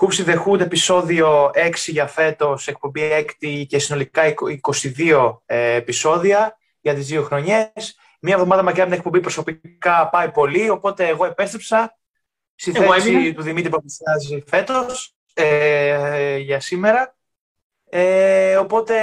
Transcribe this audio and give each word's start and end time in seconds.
Hoops 0.00 0.24
the 0.26 0.44
Hood, 0.44 0.60
επεισόδιο 0.60 1.50
6 1.54 1.72
για 1.86 2.06
φέτος, 2.06 2.68
εκπομπή 2.68 3.26
6 3.40 3.64
και 3.66 3.78
συνολικά 3.78 4.22
22 4.96 5.40
ε, 5.46 5.74
επεισόδια 5.74 6.58
για 6.80 6.94
τις 6.94 7.06
δύο 7.06 7.22
χρονιές. 7.22 7.98
Μία 8.20 8.34
εβδομάδα 8.34 8.62
μακριά 8.62 8.82
από 8.82 8.90
την 8.90 9.00
εκπομπή 9.00 9.20
προσωπικά 9.20 10.08
πάει 10.08 10.30
πολύ, 10.30 10.68
οπότε 10.70 11.06
εγώ 11.06 11.24
επέστρεψα 11.24 11.98
στη 12.54 12.72
θέση 12.72 13.32
του 13.32 13.42
Δημήτρη 13.42 13.70
που 13.70 13.76
παρουσιάζει 13.76 14.44
φέτος 14.46 15.14
ε, 15.34 16.36
για 16.36 16.60
σήμερα. 16.60 17.16
Ε, 17.90 18.56
οπότε 18.56 18.94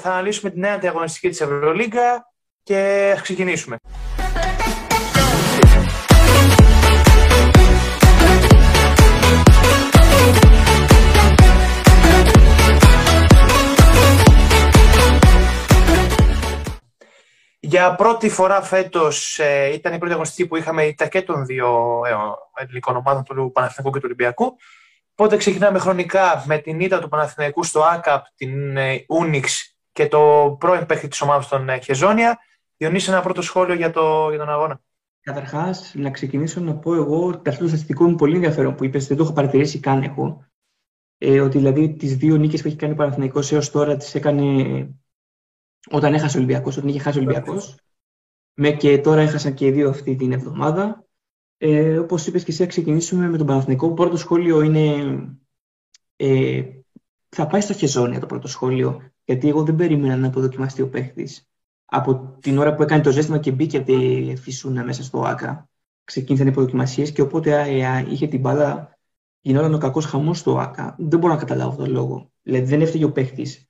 θα 0.00 0.10
αναλύσουμε 0.10 0.50
την 0.50 0.60
νέα 0.60 0.80
αγωνιστική 0.84 1.28
της 1.28 1.40
Ευρωλίγκα 1.40 2.32
και 2.62 3.10
ας 3.14 3.22
ξεκινήσουμε. 3.22 3.78
Για 17.68 17.94
πρώτη 17.94 18.28
φορά 18.28 18.62
φέτος 18.62 19.38
ε, 19.38 19.72
ήταν 19.72 19.92
η 19.94 19.98
πρώτη 19.98 20.12
αγωνιστική 20.12 20.48
που 20.48 20.56
είχαμε 20.56 20.84
ήττα 20.84 21.06
και 21.06 21.22
των 21.22 21.46
δύο 21.46 22.00
ε, 22.06 22.12
ελληνικών 22.62 22.96
ομάδων, 22.96 23.24
του 23.24 23.50
Παναθηναϊκού 23.54 23.92
και 23.92 23.98
του 23.98 24.04
Ολυμπιακού. 24.04 24.56
Οπότε 25.12 25.36
ξεκινάμε 25.36 25.78
χρονικά 25.78 26.44
με 26.46 26.58
την 26.58 26.80
ήττα 26.80 26.98
του 26.98 27.08
Παναθηναϊκού 27.08 27.62
στο 27.62 27.82
ΑΚΑΠ, 27.82 28.24
την 28.34 28.76
ε, 28.76 29.04
Ούνιξ 29.08 29.76
και 29.92 30.06
το 30.08 30.56
πρώην 30.60 30.86
παίχτη 30.86 31.08
της 31.08 31.20
ομάδας 31.20 31.48
των 31.48 31.68
ε, 31.68 31.78
Χεζόνια. 31.78 32.38
Διονύσει 32.76 33.10
ένα 33.10 33.20
πρώτο 33.20 33.42
σχόλιο 33.42 33.74
για, 33.74 33.90
το, 33.90 34.28
για 34.28 34.38
τον 34.38 34.50
αγώνα. 34.50 34.80
Καταρχάς, 35.20 35.92
να 35.94 36.10
ξεκινήσω 36.10 36.60
να 36.60 36.74
πω 36.74 36.94
εγώ 36.94 37.26
ότι 37.26 37.48
αυτό 37.48 37.62
το 37.62 37.68
στατιστικό 37.68 38.04
είναι 38.06 38.16
πολύ 38.16 38.34
ενδιαφέρον 38.34 38.74
που 38.74 38.84
είπες, 38.84 39.06
δεν 39.06 39.16
το 39.16 39.22
έχω 39.22 39.32
παρατηρήσει 39.32 39.80
καν 39.80 40.02
εγώ. 40.02 40.44
Ε, 41.18 41.40
ότι 41.40 41.58
δηλαδή 41.58 41.94
τις 41.94 42.16
δύο 42.16 42.36
νίκες 42.36 42.62
που 42.62 42.68
έχει 42.68 42.76
κάνει 42.76 42.92
ο 42.92 42.96
Παναθηναϊκός 42.96 43.52
έως 43.52 43.70
τώρα 43.70 43.96
τις 43.96 44.14
έκανε 44.14 44.44
όταν 45.90 46.14
έχασε 46.14 46.36
ο 46.36 46.40
Ολυμπιακός, 46.40 46.76
όταν 46.76 46.88
είχε 46.88 46.98
χάσει 46.98 47.18
ο 47.18 47.20
Ολυμπιακός. 47.20 47.76
Με 48.54 48.70
και 48.70 48.98
τώρα 48.98 49.20
έχασαν 49.20 49.54
και 49.54 49.66
οι 49.66 49.70
δύο 49.70 49.88
αυτή 49.88 50.16
την 50.16 50.32
εβδομάδα. 50.32 51.06
Ε, 51.56 51.98
Όπως 51.98 52.26
είπες 52.26 52.44
και 52.44 52.50
εσύ, 52.50 52.62
θα 52.62 52.68
ξεκινήσουμε 52.68 53.28
με 53.28 53.36
τον 53.36 53.46
Παναθηνικό. 53.46 53.88
Το 53.88 53.94
πρώτο 53.94 54.16
σχόλιο 54.16 54.62
είναι. 54.62 55.18
Ε, 56.16 56.62
θα 57.28 57.46
πάει 57.46 57.60
στο 57.60 57.72
Χεζόνια 57.72 58.20
το 58.20 58.26
πρώτο 58.26 58.48
σχόλιο, 58.48 59.12
γιατί 59.24 59.48
εγώ 59.48 59.62
δεν 59.62 59.76
περίμενα 59.76 60.16
να 60.16 60.26
αποδοκιμαστεί 60.26 60.82
ο 60.82 60.88
παίχτης. 60.88 61.48
Από 61.84 62.36
την 62.40 62.58
ώρα 62.58 62.74
που 62.74 62.82
έκανε 62.82 63.02
το 63.02 63.10
ζέστημα 63.10 63.38
και 63.38 63.52
μπήκε 63.52 63.76
από 63.76 63.86
τη 63.86 64.36
Φυσούνα 64.36 64.84
μέσα 64.84 65.02
στο 65.02 65.20
ΑΚΑ, 65.20 65.68
ξεκίνησαν 66.04 66.46
οι 66.46 66.50
αποδοκιμασίες 66.50 67.12
και 67.12 67.22
οπότε 67.22 67.62
ε, 67.62 68.06
είχε 68.08 68.26
την 68.26 68.40
μπάλα, 68.40 68.98
γινόταν 69.40 69.74
ο 69.74 69.78
κακός 69.78 70.04
χαμός 70.04 70.38
στο 70.38 70.58
ΑΚΑ. 70.58 70.94
Δεν 70.98 71.18
μπορώ 71.18 71.32
να 71.32 71.38
καταλάβω 71.38 71.76
τον 71.76 71.90
λόγο. 71.90 72.32
Δηλαδή 72.42 72.66
δεν 72.66 72.80
έφταιγε 72.80 73.04
ο 73.04 73.12
παίχτης 73.12 73.68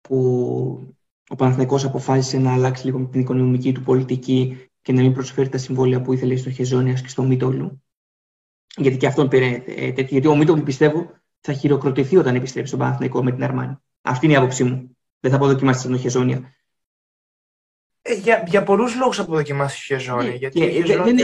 που 0.00 0.95
ο 1.28 1.36
Παναθηναϊκός 1.36 1.84
αποφάσισε 1.84 2.38
να 2.38 2.52
αλλάξει 2.52 2.84
λίγο 2.84 3.08
την 3.12 3.20
οικονομική 3.20 3.72
του 3.72 3.82
πολιτική 3.82 4.68
και 4.82 4.92
να 4.92 5.00
μην 5.00 5.12
προσφέρει 5.12 5.48
τα 5.48 5.58
συμβόλαια 5.58 6.00
που 6.00 6.12
ήθελε 6.12 6.36
στο 6.36 6.50
Χεζόνιας 6.50 7.02
και 7.02 7.08
στο 7.08 7.22
Μίτολου. 7.22 7.82
Γιατί 8.76 8.96
και 8.96 9.06
αυτόν 9.06 9.28
πήρε 9.28 9.62
ε, 9.66 9.92
τέτοιο. 9.92 10.06
Γιατί 10.10 10.26
ο 10.26 10.36
Μίτολου 10.36 10.62
πιστεύω 10.62 11.10
θα 11.40 11.52
χειροκροτηθεί 11.52 12.16
όταν 12.16 12.34
επιστρέψει 12.34 12.68
στον 12.68 12.80
Παναθηναϊκό 12.80 13.22
με 13.22 13.32
την 13.32 13.44
Αρμάνη. 13.44 13.76
Αυτή 14.02 14.24
είναι 14.24 14.34
η 14.34 14.36
άποψή 14.36 14.64
μου. 14.64 14.96
Δεν 15.20 15.30
θα 15.30 15.36
αποδοκιμάσει 15.36 15.80
στον 15.80 15.98
Χεζόνια. 15.98 16.54
Ε, 18.02 18.14
για, 18.14 18.44
για 18.46 18.62
πολλούς 18.62 18.96
λόγους 18.96 19.18
αποδοκιμάσει 19.18 19.94
ο 19.94 19.96
Χεζόνια. 19.96 20.32
Ε, 20.32 20.36
γιατί 20.36 20.58
και, 20.58 20.68
Χεζόνια... 20.68 21.04
δεν, 21.04 21.16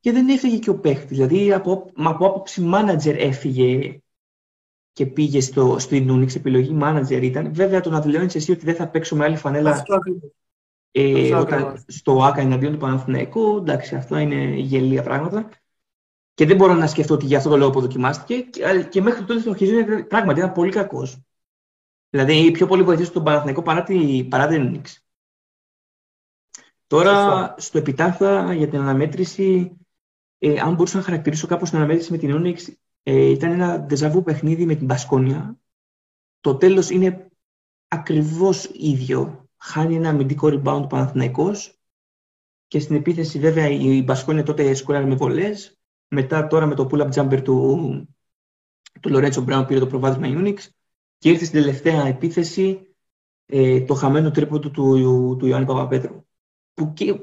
και 0.00 0.12
δεν 0.12 0.28
έφυγε 0.28 0.58
και 0.58 0.70
ο 0.70 0.78
παίχτης. 0.78 1.16
Δηλαδή 1.16 1.52
από, 1.52 1.90
από 1.94 2.26
άποψη 2.26 2.60
μάνατζερ 2.60 3.16
έφυγε 3.16 3.98
και 4.94 5.06
πήγε 5.06 5.40
στο, 5.40 5.78
στην 5.78 6.10
Unix, 6.10 6.36
επιλογή 6.36 6.78
manager 6.82 7.22
ήταν. 7.22 7.54
Βέβαια, 7.54 7.80
το 7.80 7.90
να 7.90 8.00
δηλώνεις 8.00 8.34
εσύ 8.34 8.52
ότι 8.52 8.64
δεν 8.64 8.74
θα 8.74 8.88
παίξω 8.88 9.16
με 9.16 9.24
άλλη 9.24 9.36
φανέλα 9.36 9.70
αυτό 9.70 9.98
ε, 10.90 11.34
όταν, 11.34 11.84
στο 11.86 12.24
ΆΚΑ 12.24 12.40
εναντίον 12.40 12.72
του 12.72 12.78
Παναθηναϊκού, 12.78 13.56
εντάξει, 13.56 13.94
αυτό 13.94 14.18
είναι 14.18 14.44
γελία 14.44 15.02
πράγματα. 15.02 15.48
Και 16.34 16.46
δεν 16.46 16.56
μπορώ 16.56 16.74
να 16.74 16.86
σκεφτώ 16.86 17.14
ότι 17.14 17.26
για 17.26 17.36
αυτό 17.36 17.50
το 17.50 17.56
λόγο 17.56 17.70
αποδοκιμάστηκε. 17.70 18.40
Και, 18.40 18.86
και 18.90 19.02
μέχρι 19.02 19.24
τότε 19.24 19.40
το 19.40 19.54
Χιζίνη 19.54 20.04
πράγματι 20.04 20.38
ήταν 20.38 20.52
πολύ 20.52 20.70
κακός. 20.70 21.20
Δηλαδή, 22.10 22.50
πιο 22.50 22.66
πολύ 22.66 22.82
βοηθήσει 22.82 23.12
τον 23.12 23.24
Παναθηναϊκό 23.24 23.62
παρά, 23.62 23.82
τη, 23.82 24.24
παρά 24.24 24.46
την 24.46 24.80
Unix. 24.82 24.96
Τώρα, 26.86 27.54
στο 27.58 27.78
επιτάθα 27.78 28.54
για 28.54 28.68
την 28.68 28.78
αναμέτρηση, 28.78 29.76
ε, 30.38 30.60
αν 30.60 30.74
μπορούσα 30.74 30.96
να 30.96 31.02
χαρακτηρίσω 31.02 31.46
κάπως 31.46 31.68
την 31.68 31.78
αναμέτρηση 31.78 32.12
με 32.12 32.18
την 32.18 32.42
Unix, 32.42 32.74
ε, 33.06 33.30
ήταν 33.30 33.50
ένα 33.50 33.80
ντεζαβού 33.80 34.22
παιχνίδι 34.22 34.66
με 34.66 34.74
την 34.74 34.86
Πασκόνια. 34.86 35.58
Το 36.40 36.56
τέλος 36.56 36.90
είναι 36.90 37.28
ακριβώς 37.88 38.64
ίδιο. 38.64 39.48
Χάνει 39.56 39.94
ένα 39.94 40.08
αμυντικό 40.08 40.48
rebound 40.48 40.86
Παναθηναϊκός 40.88 41.78
και 42.66 42.80
στην 42.80 42.96
επίθεση 42.96 43.38
βέβαια 43.38 43.68
η 43.68 44.02
Μπασκόνια 44.02 44.42
τότε 44.42 44.74
σκοράρει 44.74 45.06
με 45.06 45.14
βολές. 45.14 45.78
Μετά 46.08 46.46
τώρα 46.46 46.66
με 46.66 46.74
το 46.74 46.88
pull-up 46.90 47.10
jumper 47.12 47.42
του, 47.44 48.08
του 49.00 49.08
Λορέτσο 49.08 49.42
Μπράουν 49.42 49.66
πήρε 49.66 49.80
το 49.80 49.86
προβάδισμα 49.86 50.42
Unix 50.42 50.58
και 51.18 51.28
ήρθε 51.28 51.44
στην 51.44 51.60
τελευταία 51.60 52.06
επίθεση 52.06 52.94
ε, 53.46 53.80
το 53.80 53.94
χαμένο 53.94 54.30
τρίποντο 54.30 54.70
του, 54.70 55.00
του, 55.02 55.36
του 55.38 55.46
Ιωάννη 55.46 55.66
Παπαπέτρου. 55.66 56.24
Που 56.74 56.92
και, 56.92 57.20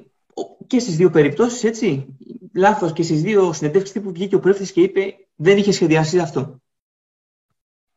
και 0.68 0.80
στις 0.80 0.96
δύο 0.96 1.10
περιπτώσεις, 1.10 1.64
έτσι, 1.64 2.18
λάθος 2.54 2.94
και 2.94 3.04
στις 3.04 3.22
δύο 3.22 3.54
συνεντεύξεις 3.54 4.02
που 4.02 4.12
βγήκε 4.12 4.36
ο 4.36 4.40
πρέφτης 4.40 4.72
και 4.72 4.82
είπε 4.82 5.16
δεν 5.42 5.58
είχε 5.58 5.72
σχεδιαστεί 5.72 6.20
αυτό. 6.20 6.62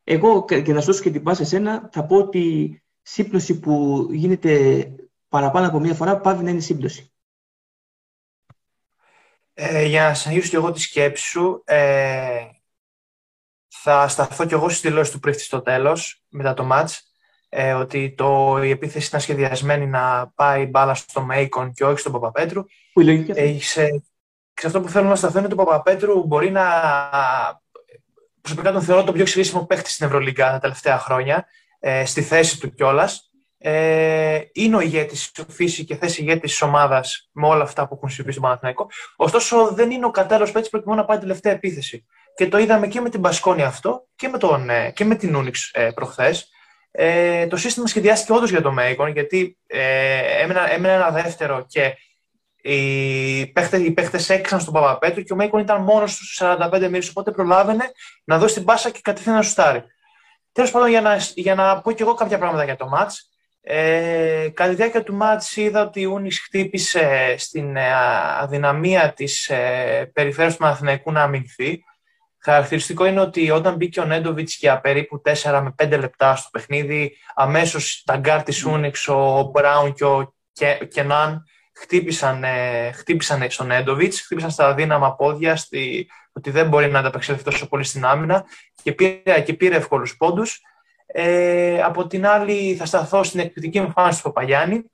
Εγώ 0.05 0.45
και 0.45 0.73
να 0.73 0.81
σου 0.81 0.87
δώσω 0.87 1.03
και 1.03 1.11
την 1.11 1.23
πάση 1.23 1.43
εσένα, 1.43 1.89
θα 1.93 2.07
πω 2.07 2.17
ότι 2.17 2.39
η 2.39 2.83
σύμπτωση 3.03 3.61
που 3.61 4.07
γίνεται 4.11 4.85
παραπάνω 5.29 5.67
από 5.67 5.81
μία 5.81 5.95
φορά 5.95 6.21
πάβει 6.21 6.45
να 6.45 6.51
είναι 6.51 6.61
σύμπτωση. 6.61 7.13
Ε, 9.55 9.85
για 9.85 10.03
να 10.03 10.15
συνεχίσω 10.15 10.49
και 10.49 10.57
εγώ 10.57 10.73
τη 10.73 10.81
σκέψη 10.81 11.25
σου, 11.25 11.63
ε, 11.67 12.47
θα 13.69 14.09
σταθώ 14.09 14.47
και 14.47 14.55
εγώ 14.55 14.69
στη 14.69 14.89
δηλώση 14.89 15.13
του 15.13 15.19
πρίφτη 15.19 15.43
στο 15.43 15.63
τέλος, 15.63 16.25
μετά 16.29 16.55
το 16.55 16.65
μάτς, 16.65 17.13
ε, 17.49 17.75
ότι 17.75 18.15
το, 18.17 18.61
η 18.63 18.71
επίθεση 18.71 19.07
ήταν 19.07 19.21
σχεδιασμένη 19.21 19.87
να 19.87 20.33
πάει 20.35 20.67
μπάλα 20.67 20.95
στο 20.95 21.23
Μέικον 21.23 21.73
και 21.73 21.85
όχι 21.85 21.99
στον 21.99 22.13
Παπαπέτρου. 22.13 22.65
Που 22.93 23.01
η 23.01 23.61
και 24.65 24.71
αυτό 24.71 24.83
που 24.83 24.89
θέλω 24.89 25.09
να 25.09 25.15
σταθώ 25.15 25.39
είναι 25.39 25.47
ότι 25.47 25.61
ο 25.61 25.65
Παπαπέτρου 25.65 26.27
μπορεί 26.27 26.51
να. 26.51 26.65
Προσωπικά 28.41 28.73
τον 28.73 28.83
θεωρώ 28.83 29.05
το 29.05 29.13
πιο 29.13 29.25
χρήσιμο 29.27 29.67
παίχτη 29.67 29.91
στην 29.91 30.07
Ευρωλίγκα 30.07 30.51
τα 30.51 30.59
τελευταία 30.59 30.99
χρόνια, 30.99 31.47
ε, 31.79 32.05
στη 32.05 32.23
θέση 32.23 32.61
του 32.61 32.75
κιόλας. 32.75 33.31
Ε, 33.59 34.41
είναι 34.53 34.77
ο 34.77 34.81
ηγέτης, 34.81 35.33
φύση 35.49 35.85
και 35.85 35.97
θέση 35.97 36.21
ηγέτης 36.21 36.51
της 36.51 36.63
ομάδας 36.63 37.29
με 37.33 37.47
όλα 37.47 37.63
αυτά 37.63 37.89
που 37.89 37.95
έχουν 37.95 38.09
συμβεί 38.09 38.31
στον 38.31 38.43
Παναθηναϊκό. 38.43 38.89
Ωστόσο, 39.17 39.73
δεν 39.73 39.91
είναι 39.91 40.07
ο 40.07 40.11
κατάλληλος 40.11 40.53
παίκτης 40.53 40.71
προκειμένου 40.71 41.01
να 41.01 41.07
πάει 41.07 41.19
τελευταία 41.19 41.53
επίθεση. 41.53 42.07
Και 42.37 42.49
το 42.49 42.59
είδαμε 42.59 42.87
και 42.87 43.01
με 43.01 43.09
την 43.09 43.21
Μπασκόνη 43.21 43.63
αυτό 43.63 44.07
και 44.17 44.29
με, 44.29 44.39
τον, 44.39 44.71
ε, 44.71 44.91
και 44.91 45.05
με 45.05 45.15
την 45.15 45.35
Ούνιξ 45.35 45.71
ε, 45.73 45.91
προχθές. 45.95 46.49
Ε, 46.91 47.47
το 47.47 47.57
σύστημα 47.57 47.87
σχεδιάστηκε 47.87 48.33
όντως 48.33 48.51
για 48.51 48.63
το 48.63 48.73
Μέικον, 48.73 49.09
γιατί 49.09 49.59
ε, 49.67 50.43
έμενα 50.43 50.71
ένα 50.73 51.11
δεύτερο 51.11 51.65
και 51.69 51.97
οι 52.67 53.47
παίχτε 53.47 53.77
οι 53.77 53.91
παίχτες 53.91 54.31
έξαν 54.31 54.61
στον 54.61 54.75
Παπαπέτρου 54.75 55.23
και 55.23 55.33
ο 55.33 55.37
Μέικον 55.37 55.61
ήταν 55.61 55.83
μόνος 55.83 56.13
στους 56.13 56.41
45 56.43 56.69
μίλε. 56.81 57.05
Οπότε 57.11 57.31
προλάβαινε 57.31 57.93
να 58.25 58.39
δώσει 58.39 58.55
την 58.55 58.65
πάσα 58.65 58.91
και 58.91 59.01
κατευθείαν 59.03 59.37
να 59.37 59.43
σουτάρει. 59.43 59.85
Τέλος 60.53 60.71
πάντων, 60.71 60.89
για 60.89 61.01
να, 61.01 61.17
για 61.35 61.55
να 61.55 61.81
πω 61.81 61.93
και 61.93 62.03
εγώ 62.03 62.15
κάποια 62.15 62.39
πράγματα 62.39 62.65
για 62.65 62.77
το 62.77 62.89
ματ. 62.89 63.11
Ε, 63.61 64.49
κατά 64.55 64.71
τη 64.71 64.77
διάρκεια 64.77 65.03
του 65.03 65.15
μάτς 65.15 65.57
είδα 65.57 65.83
ότι 65.83 66.01
η 66.01 66.05
Ούνις 66.05 66.41
χτύπησε 66.41 67.35
στην 67.39 67.77
ε, 67.77 67.95
αδυναμία 68.41 69.13
της 69.13 69.49
ε, 69.49 70.11
περιφέρειας 70.13 70.57
του 70.57 70.63
Μαθηναϊκού 70.63 71.13
να 71.13 71.23
αμυνθεί. 71.23 71.85
Χαρακτηριστικό 72.39 73.07
είναι 73.07 73.21
ότι 73.21 73.51
όταν 73.51 73.77
μπήκε 73.77 74.01
ο 74.01 74.05
Νέντοβιτς 74.05 74.57
για 74.57 74.81
περίπου 74.81 75.23
4 75.43 75.61
με 75.63 75.75
5 75.83 75.99
λεπτά 75.99 76.37
στο 76.37 76.49
παιχνίδι, 76.53 77.17
αμέσως 77.35 78.03
τα 78.07 78.17
γκάρ 78.17 78.43
της 78.43 78.65
Unix, 78.65 79.09
ο 79.09 79.51
Μπράουν 79.53 79.93
και 79.93 80.05
ο 80.05 80.35
Κενάν 80.89 81.45
χτύπησαν, 81.75 82.45
ε, 82.45 82.91
χτύπησαν 82.93 83.51
στον 83.51 83.71
Νέντοβιτς, 83.71 84.15
χτύπησαν 84.15 84.51
στα 84.51 84.75
αδύναμα 84.75 85.15
πόδια, 85.15 85.57
στη, 85.57 86.11
ότι 86.33 86.51
δεν 86.51 86.69
μπορεί 86.69 86.91
να 86.91 86.99
ανταπεξέλθει 86.99 87.45
τόσο 87.45 87.69
πολύ 87.69 87.85
στην 87.85 88.05
άμυνα 88.05 88.45
και 88.83 88.93
πήρε, 88.93 89.41
και 89.41 89.55
πήρε 89.55 89.77
εύκολους 89.77 90.17
πόντους. 90.17 90.61
Ε, 91.07 91.83
από 91.83 92.07
την 92.07 92.27
άλλη, 92.27 92.75
θα 92.75 92.87
σταθώ 92.87 93.23
στην 93.23 93.41
εκπληκτική 93.41 93.79
εμφάνιση 93.79 94.23
του 94.23 94.33
Παπαγιάννη 94.33 94.85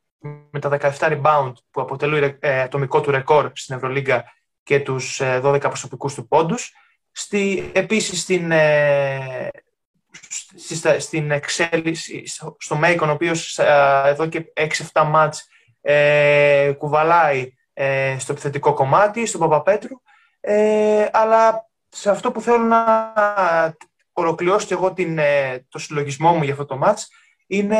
με 0.50 0.60
τα 0.60 0.78
17 0.80 0.90
rebound 0.98 1.52
που 1.70 1.80
αποτελούν 1.80 2.36
ε, 2.40 2.60
ατομικό 2.60 3.00
του 3.00 3.10
ρεκόρ 3.10 3.50
στην 3.54 3.76
Ευρωλίγκα 3.76 4.24
και 4.62 4.80
τους 4.80 5.20
12 5.22 5.54
ε, 5.54 5.58
προσωπικούς 5.58 6.14
του 6.14 6.28
πόντους. 6.28 6.72
Στη, 7.12 7.70
επίσης, 7.72 8.20
στην, 8.20 8.50
ε, 8.50 9.50
στην 10.98 11.30
εξέλιξη, 11.30 12.22
στο 12.58 12.76
Μέικον, 12.76 13.08
ο 13.08 13.12
οποίος 13.12 13.58
ε, 13.58 14.02
εδώ 14.04 14.26
και 14.26 14.52
6-7 14.92 15.04
μάτς 15.06 15.48
ε, 15.80 16.72
κουβαλάει 16.78 17.54
ε, 17.72 18.16
στο 18.18 18.32
επιθετικό 18.32 18.74
κομμάτι, 18.74 19.26
στον 19.26 19.40
Παπαπέτρου, 19.40 20.00
ε, 20.40 21.06
αλλά 21.12 21.68
σε 21.88 22.10
αυτό 22.10 22.32
που 22.32 22.40
θέλω 22.40 22.64
να... 22.64 23.14
ολοκληρώσω 24.12 24.66
και 24.66 24.74
εγώ 24.74 24.92
την, 24.92 25.18
ε, 25.18 25.66
το 25.68 25.78
συλλογισμό 25.78 26.32
μου 26.32 26.42
για 26.42 26.52
αυτό 26.52 26.64
το 26.64 26.76
μάτς, 26.76 27.08
είναι 27.46 27.78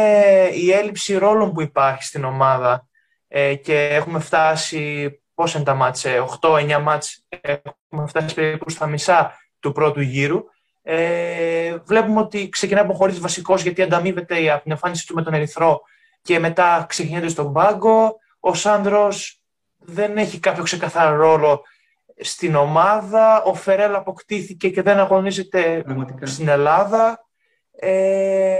η 0.54 0.70
έλλειψη 0.70 1.16
ρόλων 1.16 1.52
που 1.52 1.60
υπάρχει 1.60 2.04
στην 2.04 2.24
ομάδα 2.24 2.88
ε, 3.28 3.54
και 3.54 3.88
έχουμε 3.88 4.20
φτάσει, 4.20 5.10
πώς 5.34 5.54
είναι 5.54 5.64
τα 5.64 5.74
μάτς, 5.74 6.04
8-9 6.40 6.80
μάτς, 6.82 7.26
έχουμε 7.42 8.06
φτάσει 8.06 8.34
περίπου 8.34 8.70
στα 8.70 8.86
μισά 8.86 9.38
του 9.60 9.72
πρώτου 9.72 10.00
γύρου. 10.00 10.44
Ε, 10.82 11.76
βλέπουμε 11.84 12.20
ότι 12.20 12.48
ξεκινάει 12.48 12.84
από 12.84 12.92
χωρίς 12.92 13.20
βασικός 13.20 13.62
γιατί 13.62 13.82
ανταμείβεται 13.82 14.50
από 14.50 14.62
την 14.62 14.72
εμφάνιση 14.72 15.06
του 15.06 15.14
με 15.14 15.22
τον 15.22 15.34
Ερυθρό 15.34 15.80
και 16.22 16.38
μετά 16.38 16.84
ξεκινάει 16.88 17.28
στον 17.28 17.52
πάγκο. 17.52 18.18
Ο 18.40 18.54
Σάνδρος 18.54 19.42
δεν 19.78 20.16
έχει 20.16 20.38
κάποιο 20.38 20.62
ξεκαθαρό 20.62 21.16
ρόλο 21.16 21.62
στην 22.20 22.54
ομάδα. 22.54 23.42
Ο 23.42 23.54
Φερέλ 23.54 23.94
αποκτήθηκε 23.94 24.68
και 24.70 24.82
δεν 24.82 24.98
αγωνίζεται 24.98 25.84
στην 26.22 26.48
Ελλάδα. 26.48 27.24
Ε, 27.70 28.56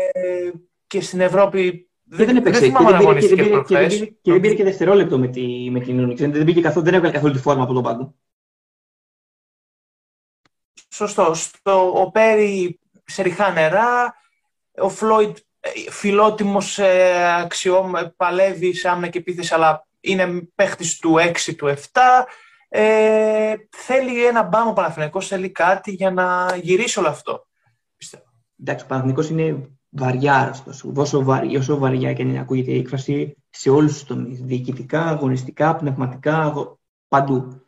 και 0.87 1.01
στην 1.01 1.21
Ευρώπη 1.21 1.91
και 2.17 2.25
δεν 2.25 2.37
έπαιξε. 2.37 2.69
Και 2.69 2.73
δεν, 2.73 2.99
πήρε, 2.99 3.21
και, 3.21 3.35
δεν 3.35 3.47
πήρε, 3.67 4.07
και, 4.07 4.33
δεν 4.33 4.41
πήρε, 4.41 4.55
και 4.55 4.65
δευτερόλεπτο 4.65 5.19
με, 5.19 5.29
τη, 5.29 5.71
με 5.71 5.81
την 5.81 5.99
Ούνιξ. 5.99 6.21
Δεν, 6.21 6.45
πήγε 6.45 6.61
καθόλου, 6.61 6.85
δεν 6.85 6.95
έβγαλε 6.95 7.15
καθόλου 7.15 7.33
τη 7.33 7.39
φόρμα 7.39 7.63
από 7.63 7.73
τον 7.73 7.83
πάγκο. 7.83 8.15
Σωστό. 10.89 11.35
Στο, 11.35 12.01
ο 12.01 12.11
Πέρι 12.11 12.81
σε 13.05 13.23
ριχά 13.23 13.51
νερά. 13.51 14.15
Ο 14.81 14.89
Φλόιντ 14.89 15.37
ε, 15.37 15.41
φιλότιμος 15.91 16.79
ε, 16.79 17.35
αξιό, 17.41 17.91
παλεύει 18.17 18.75
σε 18.75 18.89
άμυνα 18.89 19.09
και 19.09 19.19
επίθεση, 19.19 19.55
αλλά 19.55 19.87
είναι 20.01 20.49
παίχτης 20.55 20.99
του 20.99 21.15
6, 21.19 21.55
του 21.57 21.75
7. 21.93 22.01
Ε, 22.69 23.55
θέλει 23.71 24.27
ένα 24.27 24.43
μπάμο 24.43 24.73
Παναθηναϊκός, 24.73 25.27
θέλει 25.27 25.51
κάτι 25.51 25.91
για 25.91 26.11
να 26.11 26.57
γυρίσει 26.63 26.99
όλο 26.99 27.09
αυτό. 27.09 27.47
Πιστεύω. 27.97 28.25
Εντάξει, 28.61 28.85
ο 28.85 28.89
Παναθηναϊκός 28.89 29.29
είναι 29.29 29.71
βαριά 29.89 30.35
άρρωστος. 30.35 30.85
Όσο, 30.95 31.23
βαρ, 31.23 31.45
όσο 31.57 31.79
βαριά 31.79 32.13
και 32.13 32.25
να 32.25 32.41
ακούγεται 32.41 32.71
η 32.71 32.79
έκφραση 32.79 33.37
σε 33.51 33.71
όλους 33.71 33.93
τους 33.93 34.05
τομείς. 34.05 34.41
Διοικητικά, 34.41 35.03
αγωνιστικά, 35.03 35.77
πνευματικά, 35.77 36.53
παντού. 37.09 37.67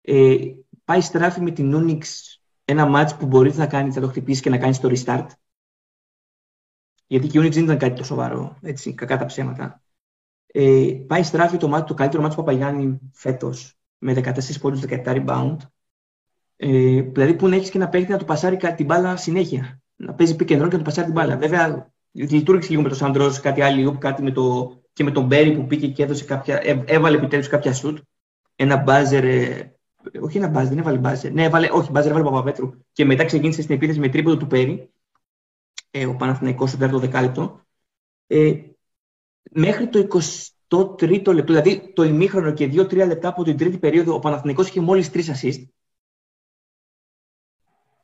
Ε, 0.00 0.36
πάει 0.84 1.00
στράφη 1.00 1.40
με 1.40 1.50
την 1.50 1.74
Unix 1.76 2.02
ένα 2.64 2.86
μάτς 2.86 3.16
που 3.16 3.26
μπορείς 3.26 3.56
να 3.56 3.66
κάνει, 3.66 3.92
θα 3.92 4.00
το 4.00 4.08
χτυπήσεις 4.08 4.42
και 4.42 4.50
να 4.50 4.58
κάνεις 4.58 4.80
το 4.80 4.90
restart. 4.92 5.26
Γιατί 7.14 7.28
και 7.28 7.38
η 7.38 7.42
Unix 7.44 7.52
δεν 7.52 7.64
ήταν 7.64 7.78
κάτι 7.78 7.94
τόσο 7.94 8.04
σοβαρό, 8.04 8.56
έτσι, 8.62 8.94
κακά 8.94 9.18
τα 9.18 9.24
ψέματα. 9.24 9.82
Ε, 10.46 10.86
πάει 11.06 11.22
στράφη 11.22 11.56
το, 11.56 11.68
μάτι, 11.68 11.86
το 11.86 11.94
καλύτερο 11.94 12.22
μάτι 12.22 12.34
του 12.34 12.42
Παπαγιάννη 12.42 13.00
φέτος 13.12 13.78
με 13.98 14.12
14 14.12 14.60
πόντους, 14.60 14.80
17 14.88 15.04
rebound. 15.04 15.56
Ε, 16.56 17.00
δηλαδή 17.00 17.34
που 17.34 17.48
να 17.48 17.56
έχεις 17.56 17.70
και 17.70 17.78
ένα 17.78 17.88
παίχτη 17.88 18.10
να 18.10 18.18
του 18.18 18.24
πασάρει 18.24 18.56
την 18.56 18.84
μπάλα 18.86 19.16
συνέχεια. 19.16 19.80
Να 19.96 20.14
παίζει 20.14 20.36
pick 20.38 20.42
and 20.42 20.62
roll 20.62 20.68
και 20.68 20.72
να 20.72 20.78
του 20.78 20.82
πασάρει 20.82 21.04
την 21.06 21.14
μπάλα. 21.14 21.36
Βέβαια, 21.36 21.92
λειτουργήσε 22.12 22.70
λίγο 22.70 22.82
με 22.82 22.88
τον 22.88 22.96
Σάντρο, 22.96 23.32
κάτι 23.42 23.62
άλλο, 23.62 23.98
κάτι 23.98 24.22
με 24.22 24.30
το, 24.30 24.74
και 24.92 25.04
με 25.04 25.10
τον 25.10 25.26
Μπέρι 25.26 25.52
που 25.52 25.66
πήγε 25.66 25.86
και 25.86 26.02
έδωσε 26.02 26.24
κάποια, 26.24 26.60
έβαλε 26.84 27.16
επιτέλους 27.16 27.48
κάποια 27.48 27.72
σουτ. 27.72 27.98
Ένα 28.56 28.76
μπάζερ. 28.76 29.24
Ε, 29.24 29.74
όχι 30.20 30.36
ένα 30.36 30.48
μπάζερ, 30.48 30.68
δεν 30.68 30.78
έβαλε 30.78 30.98
μπάζερ. 30.98 31.32
Ναι, 31.32 31.44
έβαλε, 31.44 31.68
όχι 31.72 31.90
μπάζερ, 31.90 32.10
έβαλε 32.10 32.24
Παπαπέτρου. 32.24 32.70
Και 32.92 33.04
μετά 33.04 33.24
ξεκίνησε 33.24 33.62
στην 33.62 33.74
επίθεση 33.74 33.98
με 33.98 34.08
τρίποδο 34.08 34.36
του 34.36 34.46
Πέρι. 34.46 34.93
Ε, 35.96 36.06
ο 36.06 36.16
Παναθηναϊκός 36.16 36.68
στο 36.68 36.78
τέταρτο 36.78 36.98
δεκάλεπτο. 36.98 37.60
Ε, 38.26 38.60
μέχρι 39.50 39.88
το 39.88 39.98
23ο 40.68 41.34
λεπτό, 41.34 41.52
δηλαδή 41.52 41.92
το 41.92 42.02
ημίχρονο 42.02 42.52
και 42.52 42.66
2-3 42.66 43.06
λεπτά 43.06 43.28
από 43.28 43.44
την 43.44 43.56
τρίτη 43.56 43.78
περίοδο, 43.78 44.14
ο 44.14 44.18
Παναθηναϊκός 44.18 44.68
είχε 44.68 44.80
μόλις 44.80 45.10
3 45.12 45.20
assist. 45.20 45.64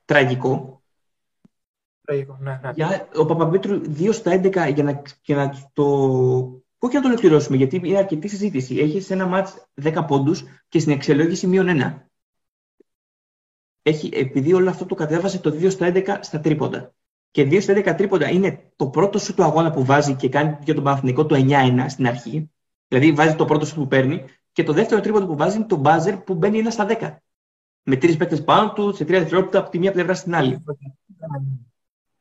Τραγικό. 0.05 0.83
Τραγικό, 2.03 2.39
ναι, 2.41 2.61
ναι. 2.63 2.71
Για, 2.75 3.09
ο 3.15 3.27
Παπαπέτρου 3.27 3.81
2 3.99 4.09
στα 4.13 4.41
11 4.43 4.73
για 4.75 4.85
να, 4.85 5.03
για 5.23 5.37
να 5.37 5.71
το... 5.73 5.85
Όχι 6.79 6.95
να 6.95 7.01
το 7.01 7.09
ολοκληρώσουμε, 7.09 7.57
γιατί 7.57 7.77
είναι 7.77 7.99
αρκετή 7.99 8.29
συζήτηση. 8.29 8.77
Έχει 8.77 9.01
σε 9.01 9.13
ένα 9.13 9.27
μάτς 9.27 9.67
10 9.83 10.05
πόντους 10.07 10.45
και 10.69 10.79
στην 10.79 10.93
εξελόγηση 10.93 11.47
μείον 11.47 11.67
1. 11.69 12.03
Έχει, 13.83 14.11
επειδή 14.13 14.53
όλο 14.53 14.71
αυτό 14.71 14.87
το 14.87 14.95
κατέβασε 14.95 15.39
το 15.39 15.51
2 15.51 15.71
στα 15.71 15.93
11 15.95 16.19
στα 16.21 16.41
τρίποντα 16.41 16.95
και 17.31 17.43
2 17.43 17.63
στα 17.63 17.75
11 17.77 17.95
τρίποντα 17.97 18.31
είναι 18.31 18.73
το 18.77 18.89
πρώτο 18.89 19.19
σου 19.19 19.35
του 19.35 19.43
αγώνα 19.43 19.71
που 19.71 19.85
βάζει 19.85 20.15
και 20.15 20.29
κάνει 20.29 20.59
για 20.65 20.75
τον 20.75 20.85
Παναθηνικό 20.85 21.27
το 21.27 21.45
9-1 21.49 21.85
στην 21.89 22.07
αρχή. 22.07 22.51
Δηλαδή 22.89 23.13
βάζει 23.13 23.35
το 23.35 23.45
πρώτο 23.45 23.67
σου 23.67 23.75
που 23.75 23.87
παίρνει 23.87 24.25
και 24.53 24.63
το 24.63 24.73
δεύτερο 24.73 25.01
τρίποντο 25.01 25.27
που 25.27 25.37
βάζει 25.37 25.57
είναι 25.57 25.67
το 25.67 25.77
μπάζερ 25.77 26.17
που 26.17 26.35
μπαίνει 26.35 26.63
1 26.65 26.67
στα 26.71 26.87
10. 27.01 27.17
Με 27.83 27.97
τρεις 27.97 28.17
παίκτες 28.17 28.45
πάνω 28.45 28.73
του 28.73 28.95
σε 28.95 29.05
τρία 29.05 29.19
δευτερόλεπτα 29.19 29.59
από 29.59 29.71
τη 29.71 29.79
μία 29.79 29.93
πλευρά 29.93 30.15
στην 30.15 30.35
άλλη. 30.35 30.65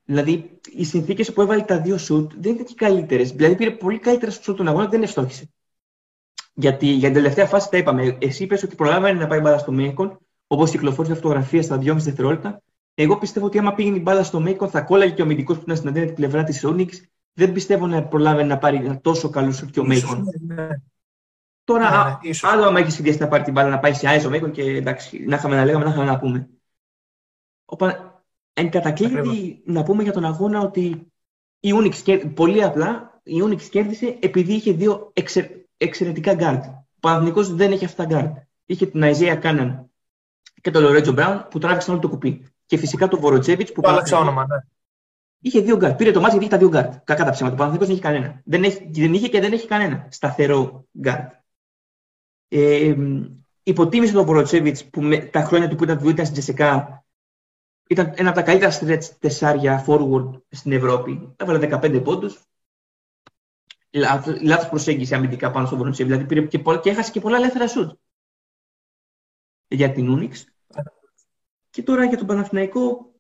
Δηλαδή 0.04 0.60
οι 0.76 0.84
συνθήκες 0.84 1.34
που 1.34 1.42
έβαλε 1.42 1.62
τα 1.62 1.82
δύο 1.82 1.98
σουτ 1.98 2.32
δεν 2.40 2.54
ήταν 2.54 2.66
και 2.66 2.74
καλύτερες. 2.76 3.32
Δηλαδή 3.32 3.56
πήρε 3.56 3.72
πολύ 3.72 4.00
καλύτερα 4.00 4.32
στο 4.32 4.44
σουτ 4.44 4.58
τον 4.58 4.68
αγώνα, 4.68 4.88
δεν 4.88 5.04
ευστόχησε. 5.04 5.50
Γιατί 6.54 6.88
για 6.88 7.08
την 7.08 7.14
τελευταία 7.14 7.46
φάση 7.46 7.70
τα 7.70 7.78
είπαμε. 7.78 8.18
Εσύ 8.22 8.44
είπες 8.44 8.64
ότι 8.64 8.76
προλάβανε 8.76 9.20
να 9.20 9.28
πάει 9.28 9.40
μπάλα 9.40 9.58
στο 9.58 9.72
Μέικον, 9.72 10.20
όπως 10.48 10.72
κυκλοφόρησε 10.72 11.16
φωτογραφία 11.16 11.62
στα 11.62 11.78
2,5 11.78 11.96
δευτερόλεπτα 11.96 12.62
εγώ 13.02 13.18
πιστεύω 13.18 13.46
ότι 13.46 13.60
άμα 13.60 13.74
πήγαινε 13.74 13.98
η 13.98 14.02
μπάλα 14.04 14.24
στο 14.24 14.40
Μέικο, 14.40 14.68
θα 14.68 14.82
κόλλαγε 14.82 15.14
και 15.14 15.22
ο 15.22 15.24
αμυντικός 15.24 15.58
που 15.58 15.64
ήταν 15.64 15.76
στην 15.76 15.90
αντίθετη 15.90 16.14
πλευρά 16.14 16.44
της 16.44 16.66
Onyx. 16.66 16.90
Δεν 17.34 17.52
πιστεύω 17.52 17.88
να 17.88 18.04
προλάβει 18.04 18.44
να 18.44 18.58
πάρει 18.58 18.78
ένα 18.78 19.02
τόσο 19.02 19.30
καλό 19.30 19.52
σου 19.52 19.66
και 19.66 19.80
ο 19.80 19.86
Μέικο. 19.86 20.16
Ναι, 20.16 20.56
ναι. 20.56 20.68
Τώρα, 21.64 22.20
ναι, 22.24 22.30
ναι, 22.30 22.38
άλλο 22.42 22.64
άμα 22.64 22.80
έχεις 22.80 22.94
συνδυάσει 22.94 23.20
να 23.20 23.28
πάρει 23.28 23.44
την 23.44 23.54
μπάλα, 23.54 23.70
να 23.70 23.80
πάει 23.80 23.94
σε 23.94 24.08
ISO 24.08 24.50
και 24.50 24.62
εντάξει, 24.62 25.26
να 25.26 25.36
είχαμε 25.36 25.56
να 25.56 25.66
λέγαμε, 25.66 25.84
να 25.84 25.90
είχαμε 25.90 26.06
να 26.06 26.20
πούμε. 26.20 26.50
Οπα, 27.66 28.22
εν 28.54 28.70
κατακλείδι, 28.70 29.62
να 29.66 29.84
πούμε 29.84 30.04
για 30.04 30.12
τον 30.12 30.26
αγώνα 30.26 30.60
ότι 30.60 31.12
η 31.60 31.70
Unix, 31.74 32.22
πολύ 32.34 32.64
απλά, 32.64 33.22
η 33.24 33.42
Unix 33.44 33.62
κέρδισε 33.62 34.18
επειδή 34.20 34.54
είχε 34.54 34.72
δύο 34.72 35.12
εξε, 35.14 35.66
εξαιρετικά 35.78 36.36
guard. 36.40 36.62
Ο 36.74 37.00
Παναθηναϊκός 37.00 37.54
δεν 37.54 37.72
έχει 37.72 37.86
αυτά 37.86 38.08
guard. 38.10 38.34
Είχε 38.66 38.86
την 38.86 39.02
Isaiah 39.04 39.38
Κάναν 39.42 39.90
και 40.62 40.72
τον 40.72 40.82
Λορέντζο 40.82 41.12
Μπράουν 41.12 41.48
που 41.50 41.60
τράβηξαν 41.60 41.94
όλο 41.94 42.02
το 42.02 42.10
κουπί 42.10 42.52
και 42.70 42.78
φυσικά 42.78 43.08
τον 43.08 43.20
Βοροτζέβιτς 43.20 43.72
που. 43.72 43.82
Άλλαξε 43.86 44.16
όνομα, 44.16 44.48
ναι. 44.48 44.56
Είχε 45.40 45.62
δύο 45.62 45.78
γκάρτ. 45.78 45.98
Πήρε 45.98 46.12
το 46.12 46.20
μάτι 46.20 46.38
γιατί 46.38 46.46
είχε 46.46 46.56
τα 46.56 46.68
δύο 46.68 46.70
γκάρτ. 46.70 47.04
Κακά 47.04 47.24
τα 47.26 47.32
ψέματα. 47.32 47.56
Ο 47.56 47.58
Παναθηναϊκός 47.58 47.86
δεν 47.86 47.96
είχε 47.96 48.04
κανένα. 48.04 48.42
Δεν, 48.46 48.64
έχει, 48.64 48.90
δεν 48.92 49.14
είχε 49.14 49.28
και 49.28 49.40
δεν 49.40 49.54
έχει 49.54 49.68
κανένα 49.68 50.08
σταθερό 50.12 50.88
γκάρτ. 51.00 51.34
Ε, 52.48 52.96
υποτίμησε 53.64 54.14
τον 54.14 54.26
Βοροτζέβιτς 54.26 54.86
που 54.86 55.02
με 55.02 55.18
τα 55.18 55.42
χρόνια 55.42 55.70
του 55.70 55.76
που 55.76 55.84
ήταν, 55.84 56.08
ήταν 56.08 56.26
στην 56.26 56.32
Τζεσεκά 56.32 57.04
ήταν 57.90 58.14
ένα 58.16 58.30
από 58.30 58.38
τα 58.38 58.44
καλύτερα 58.44 58.80
stretch 58.80 59.04
τεσσάρια 59.20 59.86
forward 59.88 60.42
στην 60.50 60.72
Ευρώπη. 60.72 61.34
Έβαλε 61.36 61.80
15 61.82 62.02
πόντους. 62.04 62.42
Λάθος 64.42 64.70
προσέγγιση 64.70 65.16
αμυντικά 65.16 65.52
πάνω 65.52 65.66
στον 65.66 65.78
Βοροτζέβιτς. 65.78 66.18
Δηλαδή 66.18 66.36
πήρε 66.36 66.48
και, 66.48 66.80
και 66.82 66.90
έχασε 66.90 67.12
και 67.12 67.20
πολλά 67.20 67.38
ελεύθερα 67.38 67.68
σουτ 67.68 68.00
για 69.68 69.92
την 69.92 70.18
Unix. 70.18 70.59
Και 71.70 71.84
τώρα 71.84 72.06
για 72.06 72.18
τον 72.18 72.28
Παναθηναϊκό, 72.28 73.14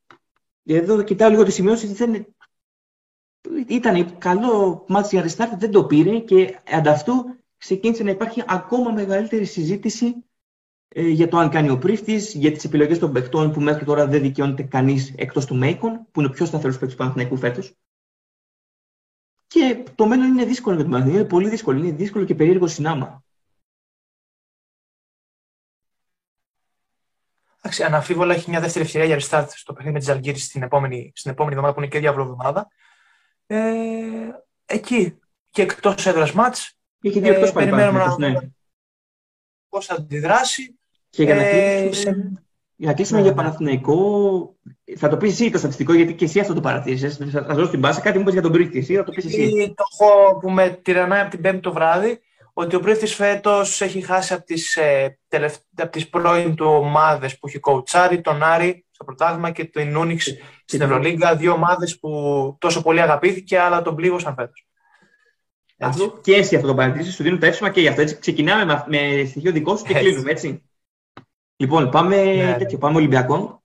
εδώ 0.63 1.03
κοιτάω 1.03 1.29
λίγο 1.29 1.43
τις 1.43 1.53
σημειώσεις, 1.53 1.91
δεν... 1.91 2.35
ήταν 3.67 4.17
καλό 4.17 4.85
μάτι 4.87 5.15
για 5.15 5.25
restart, 5.25 5.57
δεν 5.57 5.71
το 5.71 5.85
πήρε 5.85 6.19
και 6.19 6.59
ανταυτού 6.71 7.13
ξεκίνησε 7.57 8.03
να 8.03 8.09
υπάρχει 8.09 8.43
ακόμα 8.47 8.91
μεγαλύτερη 8.91 9.45
συζήτηση 9.45 10.23
ε, 10.87 11.07
για 11.07 11.27
το 11.27 11.37
αν 11.37 11.49
κάνει 11.49 11.69
ο 11.69 11.77
πρίφτη, 11.77 12.15
για 12.15 12.51
τις 12.51 12.63
επιλογές 12.63 12.99
των 12.99 13.11
παιχτών 13.11 13.51
που 13.51 13.61
μέχρι 13.61 13.85
τώρα 13.85 14.07
δεν 14.07 14.21
δικαιώνεται 14.21 14.63
κανείς 14.63 15.13
εκτός 15.17 15.45
του 15.45 15.55
Μέικον, 15.55 16.07
που 16.11 16.19
είναι 16.19 16.29
ο 16.29 16.31
πιο 16.31 16.45
σταθερός 16.45 16.77
παίκτης 16.77 16.95
του 16.95 17.01
Παναθηναϊκού 17.03 17.37
φέτος. 17.37 17.75
Και 19.47 19.83
το 19.95 20.07
μέλλον 20.07 20.27
είναι 20.27 20.45
δύσκολο 20.45 20.75
για 20.75 20.83
τον 20.83 20.93
Παναθηναϊκό, 20.93 21.23
είναι 21.23 21.33
πολύ 21.33 21.49
δύσκολο, 21.49 21.79
είναι 21.79 21.91
δύσκολο 21.91 22.25
και 22.25 22.35
περίεργο 22.35 22.67
συνάμα. 22.67 23.23
Εντάξει, 27.61 27.83
αναφίβολα 27.83 28.33
έχει 28.33 28.49
μια 28.49 28.59
δεύτερη 28.59 28.85
ευκαιρία 28.85 29.15
για 29.15 29.19
restart 29.19 29.47
στο 29.49 29.73
παιχνίδι 29.73 29.93
με 29.93 29.99
τη 29.99 30.05
Ζαλγκύρη 30.05 30.39
στην 30.39 30.63
επόμενη, 30.63 31.11
στην 31.15 31.31
επόμενη 31.31 31.55
εβδομάδα 31.55 31.77
που 31.77 31.83
είναι 31.83 31.91
και 31.91 31.99
διάβλο 31.99 32.23
εβδομάδα. 32.23 32.67
Ε, 33.47 33.59
εκεί 34.65 35.19
και 35.49 35.61
εκτός 35.61 36.05
έδρας 36.05 36.31
μάτς. 36.31 36.77
Έχει 37.01 37.19
δύο 37.19 37.33
εκτός 37.33 37.51
Περιμένουμε 37.51 37.99
να 37.99 38.17
ναι. 38.17 38.39
πώς 39.69 39.85
θα 39.85 39.95
αντιδράσει. 39.95 40.79
Και 41.09 41.23
για 41.23 41.35
να 41.35 41.41
ε, 41.41 41.81
κλείσουμε, 41.81 42.43
για, 42.75 42.89
να 42.89 42.93
κλείσουμε 42.93 43.19
ναι, 43.19 43.25
για 43.25 43.35
ναι. 43.35 43.41
Παναθηναϊκό, 43.41 44.55
θα 44.97 45.09
το 45.09 45.17
πεις 45.17 45.31
εσύ 45.31 45.49
το 45.49 45.57
στατιστικό, 45.57 45.93
γιατί 45.93 46.13
και 46.13 46.25
εσύ 46.25 46.39
αυτό 46.39 46.53
το 46.53 46.61
παρατήρησες. 46.61 47.17
Θα, 47.17 47.43
θα 47.43 47.55
δώσω 47.55 47.69
την 47.69 47.79
μπάσα. 47.79 48.01
Κάτι 48.01 48.17
μου 48.17 48.23
πεις 48.23 48.33
για 48.33 48.41
τον 48.41 48.51
Μπρίχτη, 48.51 48.77
εσύ 48.77 48.95
θα 48.95 49.03
το 49.03 49.11
πεις 49.11 49.25
εσύ. 49.25 49.73
Το 49.75 49.83
έχω 49.91 50.37
που 50.37 50.51
με 50.51 50.69
τυρανάει 50.69 51.21
από 51.21 51.29
την 51.29 51.41
Πέμπτη 51.41 51.59
το 51.59 51.73
βράδυ 51.73 52.19
ότι 52.59 52.75
ο 52.75 52.79
Πρίφτης 52.79 53.15
φέτος 53.15 53.81
έχει 53.81 54.01
χάσει 54.01 54.33
από 54.33 54.43
τις, 54.43 54.77
ε, 54.77 55.19
από 55.75 55.89
τις 55.89 56.09
πρώην 56.09 56.55
του 56.55 56.65
ομάδες 56.65 57.39
που 57.39 57.47
έχει 57.47 57.59
κοουτσάρει, 57.59 58.21
τον 58.21 58.43
Άρη 58.43 58.85
στο 58.91 59.03
πρωτάθλημα 59.03 59.51
και 59.51 59.65
τον 59.65 59.91
Νούνιξ 59.91 60.35
στην 60.65 60.81
Ευρωλίγκα, 60.81 61.35
δύο 61.35 61.51
ομάδες 61.51 61.99
που 61.99 62.09
τόσο 62.59 62.81
πολύ 62.81 63.01
αγαπήθηκε, 63.01 63.59
αλλά 63.59 63.81
τον 63.81 63.95
πλήγωσαν 63.95 64.33
φέτος. 64.33 64.67
Αυτό 65.79 66.19
και 66.21 66.35
εσύ 66.35 66.55
αυτό 66.55 66.67
το 66.67 66.75
παρατηρήσεις, 66.75 67.13
σου 67.15 67.23
δίνω 67.23 67.37
το 67.37 67.45
εύσημα 67.45 67.69
και 67.69 67.81
γι' 67.81 67.87
αυτό. 67.87 68.01
Έτσι, 68.01 68.17
ξεκινάμε 68.19 68.65
με, 68.65 68.83
με 68.87 69.25
στοιχείο 69.25 69.51
δικό 69.51 69.75
σου 69.75 69.83
και 69.83 69.93
έτσι. 69.93 70.05
κλείνουμε, 70.05 70.31
έτσι. 70.31 70.63
Λοιπόν, 71.55 71.89
πάμε, 71.89 72.23
ναι. 72.23 72.55
τέτοιο, 72.57 72.77
πάμε 72.77 72.97
Ολυμπιακό. 72.97 73.63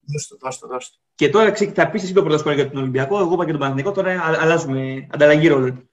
Δώστε, 0.00 0.36
δώστε, 0.40 0.66
δώστε. 0.66 0.96
Και 1.14 1.28
τώρα 1.28 1.54
θα 1.74 1.90
πεις 1.90 2.02
εσύ 2.02 2.12
το 2.12 2.22
πρώτο 2.22 2.38
σχόλιο 2.38 2.58
για 2.58 2.70
τον 2.70 2.80
Ολυμπιακό, 2.80 3.18
εγώ 3.18 3.32
είπα 3.34 3.44
και 3.44 3.50
τον 3.50 3.60
Παναθηνικό, 3.60 3.92
τώρα 3.92 4.22
αλλάζουμε 4.40 5.06
ανταλλαγή 5.10 5.48
ρόλων. 5.48 5.88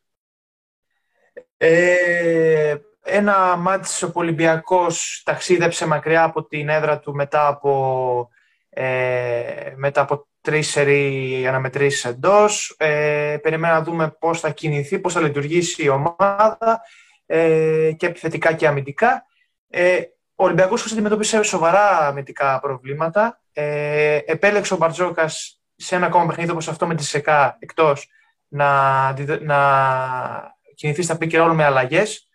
Ε, 1.64 2.76
ένα 3.04 3.56
μάτι 3.56 4.06
ο 4.06 4.12
Ολυμπιακός 4.14 5.22
ταξίδεψε 5.26 5.88
μακριά 5.88 6.24
από 6.24 6.46
την 6.46 6.70
έδρα 6.70 7.00
του 7.00 7.16
μετά 7.16 7.48
από, 7.48 8.30
ε, 8.70 9.74
μετά 9.76 10.02
από 10.02 10.28
τρεις 10.42 10.70
σερί 10.70 11.48
αναμετρήσεις 11.48 12.06
εντός. 12.06 12.76
Ε, 12.78 13.38
περιμένουμε 13.42 13.80
να 13.80 13.84
δούμε 13.84 14.16
πώς 14.20 14.40
θα 14.40 14.50
κινηθεί, 14.50 15.00
πώς 15.00 15.14
θα 15.14 15.22
λειτουργήσει 15.22 15.84
η 15.84 15.90
ομάδα 15.90 16.82
ε, 17.26 17.92
και 17.98 18.06
επιθετικά 18.06 18.54
και 18.54 18.68
αμυντικά. 18.68 19.26
Ε, 19.70 20.02
ο 20.36 20.44
Ολυμπιακός 20.44 20.92
αντιμετώπισε 20.92 21.44
σοβαρά 21.44 21.98
αμυντικά 21.98 22.60
προβλήματα. 22.60 23.42
Ε, 23.54 24.20
επέλεξε 24.26 24.74
ο 24.74 24.78
Μπαρτζόκας 24.78 25.62
σε 25.76 25.96
ένα 25.96 26.06
ακόμα 26.06 26.26
παιχνίδι 26.26 26.52
όπως 26.52 26.68
αυτό 26.68 26.88
με 26.88 26.96
τη 26.96 27.04
ΣΕΚΑ 27.04 27.58
εκτός 27.60 28.10
να, 28.48 29.14
να 29.42 29.60
κινηθεί 30.82 31.02
στα 31.02 31.18
pick 31.22 31.32
and 31.32 31.52
με 31.54 31.64
αλλαγές. 31.64 32.30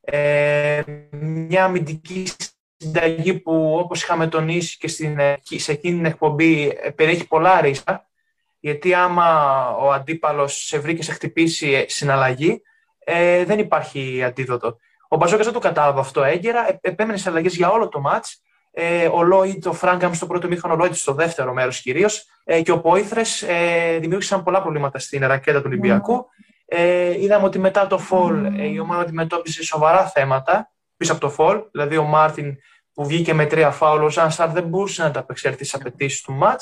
Ε, 0.00 0.82
μια 1.20 1.64
αμυντική 1.64 2.32
συνταγή 2.76 3.34
που 3.34 3.76
όπως 3.78 4.02
είχαμε 4.02 4.26
τονίσει 4.26 4.76
και 4.78 4.88
στην, 4.88 5.18
σε 5.42 5.72
εκείνη 5.72 5.96
την 5.96 6.04
εκπομπή 6.04 6.78
ε, 6.80 6.90
περιέχει 6.90 7.26
πολλά 7.26 7.60
ρίσκα 7.60 8.06
γιατί 8.60 8.94
άμα 8.94 9.68
ο 9.70 9.92
αντίπαλος 9.92 10.64
σε 10.64 10.78
βρει 10.78 10.94
και 10.94 11.02
σε 11.02 11.12
χτυπήσει 11.12 11.72
ε, 11.72 11.84
συναλλαγή 11.88 12.62
ε, 12.98 13.44
δεν 13.44 13.58
υπάρχει 13.58 14.22
αντίδοτο. 14.22 14.78
Ο 15.08 15.16
Μπαζόκας 15.16 15.44
δεν 15.44 15.54
το 15.54 15.60
κατάλαβε 15.60 16.00
αυτό 16.00 16.22
έγκαιρα, 16.22 16.68
ε, 16.68 16.78
επέμενε 16.80 17.18
σε 17.18 17.28
αλλαγές 17.28 17.56
για 17.56 17.70
όλο 17.70 17.88
το 17.88 18.00
μάτς. 18.00 18.42
Ε, 18.78 19.06
ο 19.06 19.22
Λόιτ, 19.22 19.66
ο 19.66 19.72
Φράγκαμ 19.72 20.12
στο 20.12 20.26
πρώτο 20.26 20.48
μήχρονο, 20.48 20.74
ο 20.74 20.76
Λόιτ 20.76 20.94
στο 20.94 21.12
δεύτερο 21.12 21.52
μέρος 21.52 21.80
κυρίως. 21.80 22.26
Ε, 22.44 22.62
και 22.62 22.72
ο 22.72 22.80
Πόηθρες 22.80 23.42
ε, 23.42 23.98
δημιούργησαν 24.00 24.42
πολλά 24.42 24.62
προβλήματα 24.62 24.98
στην 24.98 25.26
ρακέτα 25.26 25.58
του 25.58 25.64
Ολυμπιακού. 25.66 26.26
Ε, 26.68 27.22
είδαμε 27.22 27.44
ότι 27.44 27.58
μετά 27.58 27.86
το 27.86 27.98
φολ 27.98 28.44
ε, 28.44 28.66
η 28.66 28.78
ομάδα 28.78 29.02
αντιμετώπισε 29.02 29.62
σοβαρά 29.62 30.06
θέματα 30.06 30.70
πίσω 30.96 31.12
από 31.12 31.20
το 31.20 31.30
φολ. 31.30 31.62
Δηλαδή 31.70 31.96
ο 31.96 32.04
Μάρτιν 32.04 32.56
που 32.92 33.06
βγήκε 33.06 33.34
με 33.34 33.46
τρία 33.46 33.70
φάουλ, 33.70 34.02
ο 34.02 34.10
Ζανσάρ 34.10 34.50
δεν 34.50 34.64
μπορούσε 34.64 35.02
να 35.02 35.10
τα 35.10 35.20
απεξέλθει 35.20 35.64
στις 35.64 35.80
απαιτήσεις 35.80 36.20
του 36.22 36.32
μάτ. 36.32 36.60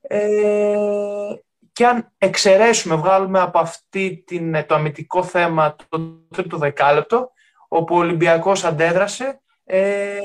Ε, 0.00 0.76
και 1.72 1.86
αν 1.86 2.12
εξαιρέσουμε, 2.18 2.94
βγάλουμε 2.94 3.40
από 3.40 3.58
αυτή 3.58 4.22
την, 4.26 4.66
το 4.66 4.74
αμυντικό 4.74 5.22
θέμα 5.22 5.76
το 5.88 5.98
τρίτο 6.28 6.56
δεκάλεπτο, 6.56 7.32
όπου 7.68 7.94
ο 7.94 7.98
Ολυμπιακός 7.98 8.64
αντέδρασε, 8.64 9.40
ε, 9.64 10.18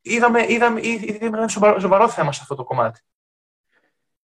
είδαμε, 0.00 0.44
είδαμε, 0.48 0.80
είδαμε 0.82 1.38
ένα 1.38 1.48
σοβαρό, 1.48 1.80
σοβαρό 1.80 2.08
θέμα 2.08 2.32
σε 2.32 2.40
αυτό 2.42 2.54
το 2.54 2.64
κομμάτι. 2.64 3.00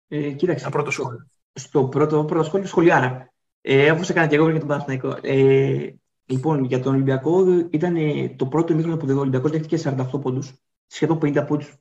Ε, 0.09 0.31
κοίταξε, 0.31 0.69
πρώτο 0.69 0.91
σχόλιο. 0.91 1.27
Στο 1.53 1.85
πρώτο, 1.85 2.25
πρώτο 2.25 2.45
σχόλιο 2.45 2.67
σχολιάρα. 2.67 3.32
Ε, 3.63 3.91
Όπως 3.91 4.11
έκανα 4.11 4.27
και 4.27 4.35
εγώ 4.35 4.51
για 4.51 4.59
τον 4.59 4.69
Παναθηναϊκό. 4.69 5.19
Ε, 5.23 5.95
λοιπόν, 6.25 6.65
για 6.65 6.81
τον 6.81 6.95
Ολυμπιακό 6.95 7.45
ήταν 7.71 7.97
ε, 7.97 8.29
το 8.29 8.47
πρώτο 8.47 8.73
ημίχρονο 8.73 8.97
που 8.97 9.07
ο 9.09 9.19
Ολυμπιακός 9.19 9.51
δέχτηκε 9.51 9.97
48 10.13 10.21
πόντους. 10.23 10.53
Σχεδόν 10.87 11.19
50 11.23 11.45
πόντους. 11.47 11.77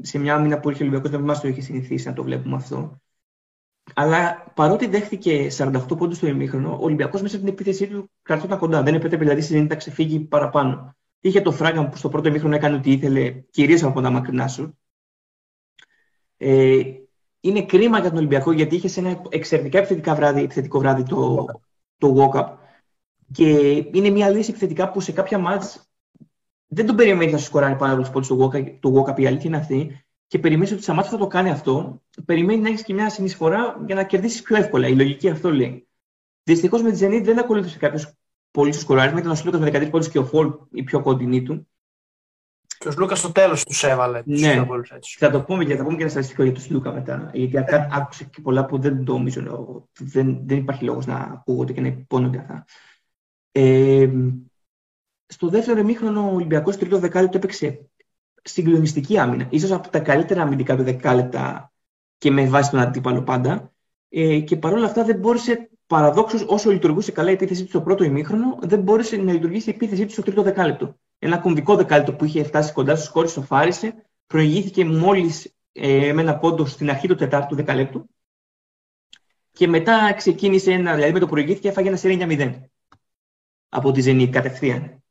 Σε 0.00 0.18
μια 0.18 0.34
άμυνα 0.34 0.60
που 0.60 0.70
είχε 0.70 0.82
ο 0.82 0.86
Ολυμπιακός 0.86 1.10
δεν 1.10 1.20
μας 1.20 1.40
το 1.40 1.48
είχε 1.48 1.60
συνηθίσει 1.60 2.08
να 2.08 2.12
το 2.14 2.22
βλέπουμε 2.22 2.56
αυτό. 2.56 3.00
Αλλά 3.94 4.52
παρότι 4.54 4.86
δέχτηκε 4.86 5.48
48 5.58 5.96
πόντους 5.98 6.16
στο 6.16 6.26
ημίχρονο, 6.26 6.72
ο 6.72 6.84
Ολυμπιακός 6.84 7.22
μέσα 7.22 7.36
στην 7.36 7.48
επίθεσή 7.48 7.86
του 7.88 8.10
κρατώταν 8.22 8.58
κοντά. 8.58 8.82
Δεν 8.82 8.94
επέτρεπε 8.94 9.22
δηλαδή 9.22 9.40
στην 9.40 9.66
να 9.66 9.76
ξεφύγει 9.76 10.20
παραπάνω. 10.20 10.96
Είχε 11.20 11.40
το 11.40 11.52
φράγκα 11.52 11.88
που 11.88 11.96
στο 11.96 12.08
πρώτο 12.08 12.28
ημίχρονο 12.28 12.54
έκανε 12.54 12.76
ό,τι 12.76 12.92
ήθελε, 12.92 13.30
κυρίως 13.30 13.82
από 13.82 14.00
τα 14.00 14.10
μακρινά 14.10 14.48
σου. 14.48 14.78
Ε, 16.36 16.82
είναι 17.44 17.64
κρίμα 17.64 17.98
για 17.98 18.08
τον 18.08 18.18
Ολυμπιακό 18.18 18.52
γιατί 18.52 18.74
είχες 18.74 18.96
ένα 18.96 19.22
εξαιρετικά 19.28 19.78
επιθετικά 19.78 20.14
βράδυ, 20.14 20.42
επιθετικό 20.42 20.78
βράδυ 20.78 21.02
το, 21.02 21.46
το 21.98 22.16
walk-up. 22.18 22.46
Και 23.32 23.76
είναι 23.92 24.10
μια 24.10 24.28
λύση 24.28 24.50
επιθετικά 24.50 24.90
που 24.90 25.00
σε 25.00 25.12
κάποια 25.12 25.38
μάτς 25.38 25.90
δεν 26.66 26.86
τον 26.86 26.96
περιμένεις 26.96 27.32
να 27.32 27.38
σου 27.38 27.44
σκοράρει 27.44 27.76
πάνω 27.76 27.94
από 27.94 28.02
του 28.02 28.10
πόντους 28.10 28.28
το 28.80 29.04
walk-up. 29.04 29.18
Η 29.20 29.26
αλήθεια 29.26 29.50
είναι 29.50 29.56
αυτή. 29.56 30.04
Και 30.26 30.38
περιμένεις 30.38 30.72
ότι 30.72 30.82
σε 30.82 30.92
μάτς 30.92 31.08
θα 31.08 31.16
το 31.16 31.26
κάνει 31.26 31.50
αυτό. 31.50 32.02
Περιμένει 32.24 32.60
να 32.60 32.68
έχεις 32.68 32.82
και 32.82 32.94
μια 32.94 33.10
συνεισφορά 33.10 33.82
για 33.86 33.94
να 33.94 34.04
κερδίσεις 34.04 34.42
πιο 34.42 34.56
εύκολα. 34.56 34.88
Η 34.88 34.94
λογική 34.94 35.28
αυτό 35.28 35.52
λέει. 35.52 35.88
Δυστυχώς 36.42 36.82
με 36.82 36.90
τη 36.90 36.98
Zenit 37.06 37.22
δεν 37.24 37.38
ακολούθησε 37.38 37.78
κάποιος 37.78 38.14
πολύ 38.50 38.72
σκοράρισμα. 38.72 39.18
Ήταν 39.18 39.30
ο 39.30 39.34
Σλούκα 39.34 39.58
με 39.58 39.70
13 39.72 39.90
πόντους 39.90 40.08
και 40.08 40.18
ο 40.18 40.24
Φολ 40.24 40.52
η 40.72 40.82
πιο 40.82 41.02
κοντινή 41.02 41.42
του. 41.42 41.68
Και 42.82 42.88
ο 42.88 42.92
Λούκα 42.98 43.14
στο 43.14 43.32
τέλος 43.32 43.64
τους 43.64 43.82
έβαλε. 43.82 44.22
Ναι, 44.24 44.64
θα 45.18 45.30
το 45.30 45.42
πούμε 45.42 45.64
και 45.64 45.76
θα 45.76 45.82
πούμε 45.82 45.96
και 45.96 46.02
ένα 46.02 46.10
στατιστικό 46.10 46.42
για 46.42 46.52
τον 46.52 46.62
Λούκα 46.68 46.92
μετά. 46.92 47.30
Γιατί 47.32 47.72
ναι. 47.72 47.88
άκουσε 47.92 48.24
και 48.24 48.40
πολλά 48.40 48.66
που 48.66 48.78
δεν 48.78 49.04
το 49.04 49.12
νομίζω. 49.12 49.88
Δεν, 49.98 50.40
δεν 50.44 50.58
υπάρχει 50.58 50.84
λόγος 50.84 51.06
να 51.06 51.16
ακούγονται 51.16 51.72
και 51.72 51.80
να 51.80 51.86
υπόνονται 51.86 52.38
αυτά. 52.38 52.64
Ε, 53.52 54.10
στο 55.26 55.48
δεύτερο 55.48 55.80
εμίχρονο 55.80 56.30
ο 56.30 56.34
Ολυμπιακός 56.34 56.76
τρίτο 56.76 56.98
δεκάλεπτο 56.98 57.36
έπαιξε 57.36 57.90
συγκλονιστική 58.42 59.18
άμυνα. 59.18 59.48
σω 59.58 59.74
από 59.74 59.88
τα 59.88 59.98
καλύτερα 59.98 60.42
αμυντικά 60.42 60.76
του 60.76 60.82
δεκάλεπτα 60.82 61.72
και 62.18 62.30
με 62.30 62.46
βάση 62.46 62.70
τον 62.70 62.80
αντίπαλο 62.80 63.22
πάντα. 63.22 63.72
Ε, 64.08 64.40
και 64.40 64.56
παρόλα 64.56 64.86
αυτά 64.86 65.04
δεν 65.04 65.18
μπόρεσε, 65.18 65.70
παραδόξως, 65.86 66.44
όσο 66.48 66.70
λειτουργούσε 66.70 67.12
καλά 67.12 67.30
η 67.30 67.32
επίθεσή 67.32 67.62
του 67.62 67.68
στο 67.68 67.82
πρώτο 67.82 68.04
ημίχρονο, 68.04 68.58
δεν 68.62 68.80
μπόρεσε 68.80 69.16
να 69.16 69.32
λειτουργήσει 69.32 69.70
η 69.70 69.72
επίθεσή 69.74 70.06
του 70.06 70.12
στο 70.12 70.22
τρίτο 70.22 70.42
δεκάλεπτο 70.42 70.96
ένα 71.24 71.38
κομβικό 71.38 71.76
δεκάλεπτο 71.76 72.14
που 72.14 72.24
είχε 72.24 72.42
φτάσει 72.42 72.72
κοντά 72.72 72.96
στους 72.96 73.08
κόρες, 73.08 73.32
το 73.32 73.42
φάρισε, 73.42 74.06
προηγήθηκε 74.26 74.84
μόλις 74.84 75.54
ε, 75.72 76.12
με 76.12 76.22
ένα 76.22 76.38
πόντο 76.38 76.64
στην 76.64 76.90
αρχή 76.90 77.08
του 77.08 77.14
τετάρτου 77.14 77.54
δεκαλέπτου. 77.54 78.08
Και 79.52 79.68
μετά 79.68 80.12
ξεκίνησε 80.12 80.72
ένα, 80.72 80.94
δηλαδή 80.94 81.12
με 81.12 81.18
το 81.18 81.26
προηγήθηκε, 81.26 81.68
έφαγε 81.68 81.88
ένα 81.88 81.96
σερή 81.96 82.18
9-0 82.20 82.60
από 83.68 83.92
τη 83.92 84.02
Zenit 84.04 84.30
κατευθείαν. 84.30 85.02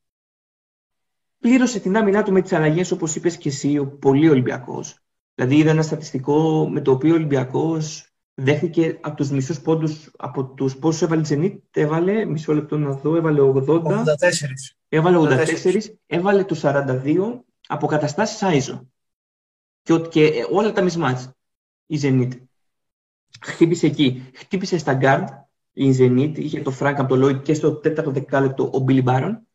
Πλήρωσε 1.39 1.79
την 1.79 1.97
άμυνά 1.97 2.23
του 2.23 2.31
με 2.31 2.41
τις 2.41 2.53
αλλαγές, 2.53 2.91
όπως 2.91 3.15
είπες 3.15 3.37
και 3.37 3.49
εσύ, 3.49 3.77
ο 3.77 3.87
πολύ 3.87 4.29
Ολυμπιακός. 4.29 4.99
Δηλαδή, 5.35 5.57
είδα 5.57 5.69
ένα 5.69 5.81
στατιστικό 5.81 6.69
με 6.69 6.81
το 6.81 6.91
οποίο 6.91 7.11
ο 7.11 7.15
Ολυμπιακός 7.15 8.10
δέχτηκε 8.43 8.97
από 9.01 9.15
τους 9.15 9.29
μισούς 9.29 9.61
πόντους 9.61 10.11
από 10.17 10.45
τους 10.45 10.77
πόσους 10.77 11.01
έβαλε 11.01 11.21
η 11.21 11.25
Zenit. 11.29 11.59
Έβαλε, 11.71 12.25
μισό 12.25 12.53
λεπτό 12.53 12.77
να 12.77 12.91
δω, 12.91 13.15
έβαλε 13.15 13.41
80. 13.41 13.63
84. 13.65 14.03
Έβαλε 14.89 15.17
84, 15.17 15.79
έβαλε 16.05 16.43
τους 16.43 16.61
42 16.63 17.41
από 17.67 17.87
καταστάσεις 17.87 18.45
ISO. 18.45 18.87
Και, 19.81 19.99
και 19.99 20.47
όλα 20.51 20.71
τα 20.71 20.81
mismatch 20.81 21.29
η 21.85 21.99
Zenit. 22.01 22.29
Χτύπησε 23.41 23.85
εκεί. 23.85 24.29
Χτύπησε 24.33 24.77
στα 24.77 24.93
γκάρντ 24.93 25.27
η 25.71 25.95
Zenit. 25.99 26.37
Είχε 26.37 26.61
τον 26.61 26.71
Φρανκ 26.71 26.99
από 26.99 27.09
τον 27.09 27.15
Λόιντ 27.15 27.41
και 27.41 27.53
στο 27.53 27.75
τέταρτο 27.75 28.11
δεκάλεπτο 28.11 28.69
ο 28.73 28.79
Μπίλι 28.79 29.01
Μπάρον. 29.01 29.45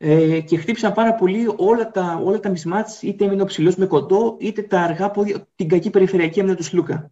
Ε, 0.00 0.40
και 0.40 0.56
χτύπησαν 0.56 0.92
πάρα 0.92 1.14
πολύ 1.14 1.54
όλα 1.56 1.90
τα, 1.90 2.20
όλα 2.24 2.40
τα 2.40 2.48
mismatch, 2.50 3.02
είτε 3.02 3.24
έμεινε 3.24 3.42
ο 3.42 3.44
ψηλός 3.44 3.76
με 3.76 3.86
κοντό, 3.86 4.36
είτε 4.40 4.62
τα 4.62 4.80
αργά 4.80 5.10
πόδια, 5.10 5.48
την 5.54 5.68
κακή 5.68 5.90
περιφερειακή 5.90 6.40
άμυνα 6.40 6.56
του 6.56 6.62
Σλούκα. 6.62 7.10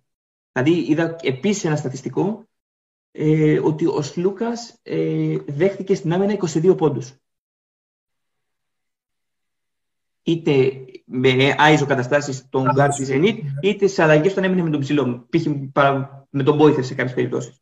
Δηλαδή 0.56 0.90
είδα 0.90 1.16
επίσης 1.22 1.64
ένα 1.64 1.76
στατιστικό 1.76 2.48
ε, 3.10 3.58
ότι 3.58 3.86
ο 3.86 4.02
Σλούκας 4.02 4.78
ε, 4.82 5.36
δέχτηκε 5.46 5.94
στην 5.94 6.12
άμυνα 6.12 6.36
22 6.40 6.76
πόντους. 6.76 7.14
Είτε 10.22 10.84
με 11.04 11.54
iso 11.58 11.87
καταστάσεις 11.87 12.49
των 12.48 12.70
γκάρ 12.75 12.90
τη 12.90 13.04
Zenit, 13.08 13.38
είτε 13.62 13.86
σε 13.86 14.02
αλλαγές 14.02 14.32
όταν 14.32 14.44
έμεινε 14.44 14.62
με 14.62 14.70
τον 14.70 14.80
ψηλό. 14.80 15.26
Π.χ. 15.30 15.46
με 16.30 16.42
τον 16.42 16.56
Πόιθρες 16.56 16.85
σε 16.84 16.94
κάποιες 16.94 17.14
περιπτώσεις. 17.14 17.60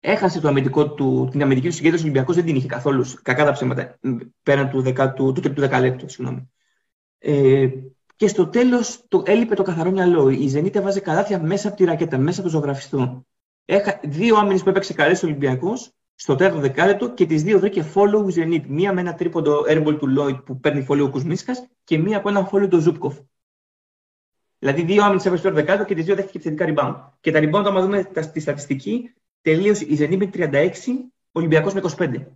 Έχασε 0.00 0.40
το 0.40 0.48
αμυντικό 0.48 0.94
του, 0.94 1.28
την 1.30 1.42
αμυντική 1.42 1.68
του 1.68 1.74
συγκέντρωση. 1.74 2.02
Ο 2.02 2.06
Ολυμπιακός 2.06 2.36
δεν 2.36 2.44
την 2.44 2.56
είχε 2.56 2.66
καθόλου. 2.66 3.04
Κακά 3.22 3.44
τα 3.44 3.52
ψέματα. 3.52 3.98
Πέραν 4.42 4.70
του, 4.70 4.82
δεκα, 4.82 5.12
του, 5.12 5.32
του 5.32 5.40
τρίτου 5.40 5.60
δεκαλέπτου. 5.60 6.06
Ε, 7.18 7.68
και 8.22 8.28
στο 8.28 8.46
τέλος 8.46 9.04
έλειπε 9.24 9.54
το 9.54 9.62
καθαρό 9.62 9.90
μυαλό. 9.90 10.28
Η 10.28 10.52
Zenit 10.54 10.74
έβαζε 10.74 11.00
καλάθια 11.00 11.40
μέσα 11.42 11.68
από 11.68 11.76
τη 11.76 11.84
ρακέτα, 11.84 12.18
μέσα 12.18 12.40
από 12.40 12.48
το 12.48 12.54
ζωγραφιστό. 12.54 13.26
Έχα 13.64 14.00
δύο 14.02 14.36
άμυνες 14.36 14.62
που 14.62 14.68
έπαιξε 14.68 14.92
καλές 14.92 15.18
στο 15.18 15.26
Ολυμπιακό 15.26 15.72
στο 16.14 16.34
τέταρτο 16.34 16.60
δεκάλεπτο 16.60 17.10
και 17.10 17.26
τις 17.26 17.42
δύο 17.42 17.58
βρήκε 17.58 17.84
follow 17.94 18.34
Zenit. 18.34 18.62
Μία 18.66 18.92
με 18.92 19.00
ένα 19.00 19.14
τρίποντο 19.14 19.64
airball 19.68 19.96
του 19.98 20.14
Lloyd 20.18 20.44
που 20.44 20.60
παίρνει 20.60 20.86
follow 20.88 21.02
ο 21.02 21.10
Κουσμίσκα 21.10 21.52
και 21.84 21.98
μία 21.98 22.16
από 22.16 22.28
ένα 22.28 22.48
follow 22.52 22.68
του 22.70 22.80
Ζούπκοφ. 22.80 23.18
Δηλαδή 24.58 24.82
δύο 24.82 25.02
άμυνες 25.02 25.26
έπαιξε 25.26 25.46
στο 25.46 25.54
δεκάλεπτο 25.54 25.86
και 25.86 25.94
τις 25.94 26.04
δύο 26.04 26.14
δέχτηκε 26.14 26.38
θετικά 26.38 26.66
rebound. 26.68 27.10
Και 27.20 27.30
τα 27.30 27.40
rebound, 27.42 27.64
άμα 27.66 27.80
δούμε 27.80 28.04
τη 28.32 28.40
στατιστική, 28.40 29.14
τελείωσε 29.40 29.84
η 29.84 29.96
Zenit 30.00 30.16
με 30.16 30.30
36, 30.34 30.68
ο 31.08 31.38
Ολυμπιακός 31.38 31.74
με 31.74 31.80
25. 31.96 32.26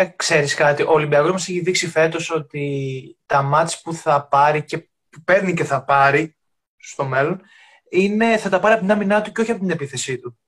Ε, 0.00 0.12
ξέρεις 0.16 0.54
κάτι, 0.54 0.82
ο 0.82 0.90
Ολυμπιακός 0.90 1.30
μας 1.30 1.48
έχει 1.48 1.60
δείξει 1.60 1.88
φέτος 1.88 2.30
ότι 2.30 3.16
τα 3.26 3.42
μάτς 3.42 3.80
που 3.82 3.94
θα 3.94 4.26
πάρει 4.26 4.64
και 4.64 4.78
που 4.78 5.22
παίρνει 5.24 5.54
και 5.54 5.64
θα 5.64 5.84
πάρει 5.84 6.36
στο 6.76 7.04
μέλλον 7.04 7.40
είναι, 7.90 8.36
θα 8.36 8.48
τα 8.48 8.60
πάρει 8.60 8.72
από 8.72 8.82
την 8.82 8.92
άμυνά 8.92 9.22
του 9.22 9.32
και 9.32 9.40
όχι 9.40 9.50
από 9.50 9.60
την 9.60 9.70
επίθεσή 9.70 10.18
του. 10.18 10.38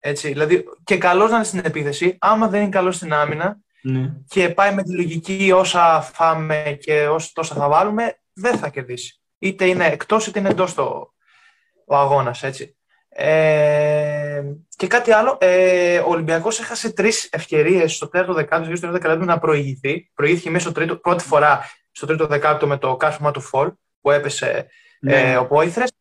Έτσι, 0.00 0.28
δηλαδή, 0.28 0.64
και 0.84 0.98
καλός 0.98 1.30
να 1.30 1.36
είναι 1.36 1.44
στην 1.44 1.60
επίθεση, 1.64 2.16
άμα 2.20 2.48
δεν 2.48 2.60
είναι 2.60 2.70
καλός 2.70 2.96
στην 2.96 3.12
άμυνα 3.12 3.58
ναι. 3.82 4.14
και 4.28 4.48
πάει 4.48 4.74
με 4.74 4.82
τη 4.82 4.94
λογική 4.94 5.52
όσα 5.54 6.00
φάμε 6.00 6.78
και 6.80 7.08
όσα 7.08 7.30
τόσα 7.32 7.54
θα 7.54 7.68
βάλουμε, 7.68 8.20
δεν 8.32 8.58
θα 8.58 8.68
κερδίσει. 8.68 9.20
Είτε 9.38 9.66
είναι 9.66 9.86
εκτός 9.86 10.26
είτε 10.26 10.38
είναι 10.38 10.48
εντός 10.48 10.78
ο 11.86 11.96
αγώνας. 11.96 12.42
Ε, 13.08 14.42
και 14.82 14.88
κάτι 14.88 15.12
άλλο, 15.12 15.38
ε, 15.40 15.98
ο 15.98 16.08
Ολυμπιακός 16.08 16.60
έχασε 16.60 16.92
τρεις 16.92 17.28
ευκαιρίες 17.32 17.94
στο 17.94 18.08
τέταρτο 18.08 18.32
δεκάλεπτο 18.32 18.70
και 18.70 18.76
στο 18.76 18.86
τρίτο 18.86 19.02
δεκάλεπτο 19.02 19.32
να 19.32 19.38
προηγηθεί. 19.38 20.10
Προηγήθηκε 20.14 20.50
μέσα 20.50 20.64
στο 20.64 20.72
τρίτο, 20.72 20.96
πρώτη 20.96 21.24
φορά 21.24 21.60
στο 21.90 22.06
τρίτο 22.06 22.26
δεκάλεπτο 22.26 22.66
με 22.66 22.78
το 22.78 22.96
κάρφωμα 22.96 23.30
του 23.30 23.40
Φολ 23.40 23.72
που 24.00 24.10
έπεσε 24.10 24.66
ναι. 25.00 25.32
ε, 25.32 25.36
ο 25.36 25.46
Πόηθρες 25.46 25.92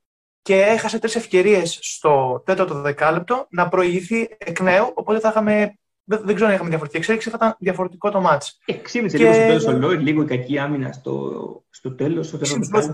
και 0.42 0.62
έχασε 0.62 1.00
τρεις 1.00 1.16
ευκαιρίες 1.16 1.78
στο 1.82 2.44
τέταρτο 2.46 2.82
δεκάλεπτο 2.82 3.48
να 3.50 3.70
προηγηθεί 3.70 4.30
εκ 4.38 4.60
νέου. 4.60 4.92
Οπότε 4.94 5.20
θα 5.20 5.30
είχαμε. 5.30 5.78
Δεν, 6.04 6.22
δεν 6.24 6.36
ξέρω 6.36 6.48
αν 6.48 6.54
είχαμε 6.54 6.70
διαφορετική 6.70 7.00
εξέλιξη, 7.00 7.30
θα 7.30 7.36
ήταν 7.38 7.56
διαφορετικό 7.60 8.12
το 8.12 8.22
μάτς. 8.22 8.60
Εξήμισε 8.66 9.18
και... 9.18 9.24
λίγο 9.24 9.36
στο 9.36 9.46
τέλος 9.46 9.66
ο 9.66 9.72
Λόι, 9.72 9.98
λίγο 9.98 10.22
η 10.22 10.26
κακή 10.26 10.60
άμυνα 10.60 10.92
στο, 10.92 11.32
στο 11.70 11.96
τέλος. 11.96 12.28
Στο 12.28 12.38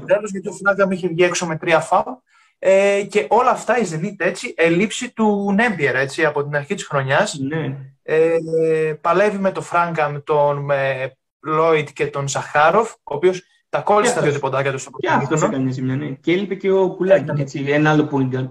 τέλος, 0.06 0.32
γιατί 0.32 0.48
ο 0.48 0.52
Φνάγκα 0.52 0.88
είχε 0.90 1.08
βγει 1.08 1.24
έξω 1.24 1.46
με 1.46 1.58
τρία 1.58 1.80
φάου. 1.80 2.24
Ε, 2.60 3.04
και 3.10 3.26
όλα 3.30 3.50
αυτά 3.50 3.78
η 3.78 3.84
Zenit 3.92 4.16
έτσι, 4.18 4.54
ελήψη 4.58 5.14
του 5.14 5.52
Νέμπιερ 5.56 5.96
έτσι, 5.96 6.26
από 6.26 6.44
την 6.44 6.56
αρχή 6.56 6.74
της 6.74 6.86
χρονιάς. 6.86 7.40
Ναι. 7.40 7.78
Ε, 8.04 8.38
παλεύει 9.02 9.38
με 9.38 9.52
τον 9.52 9.64
Φράνκαμπ, 9.64 10.10
με 10.10 10.20
τον 10.20 10.70
Λόιντ 11.40 11.90
και 11.94 12.08
τον 12.08 12.28
Ζαχάροφ, 12.28 12.92
ο 12.92 13.16
οποίος 13.16 13.44
τα 13.70 13.82
κόλλησε 13.82 14.14
τα 14.14 14.22
δύο 14.22 14.32
τριποντάκια 14.32 14.72
τους 14.72 14.82
στο 14.82 14.90
πρωτάθλημα. 14.90 15.28
Και 15.28 15.34
αυτός 15.34 15.50
έκανε 15.50 15.72
ζημιά, 15.72 15.96
ναι. 15.96 16.10
Και 16.10 16.32
έλειπε 16.32 16.56
και 16.56 16.72
ο 16.72 16.96
Κουλάγκιν, 16.96 17.42
έτσι, 17.42 17.66
ένα 17.68 17.92
άλλο 17.92 18.10
point 18.12 18.50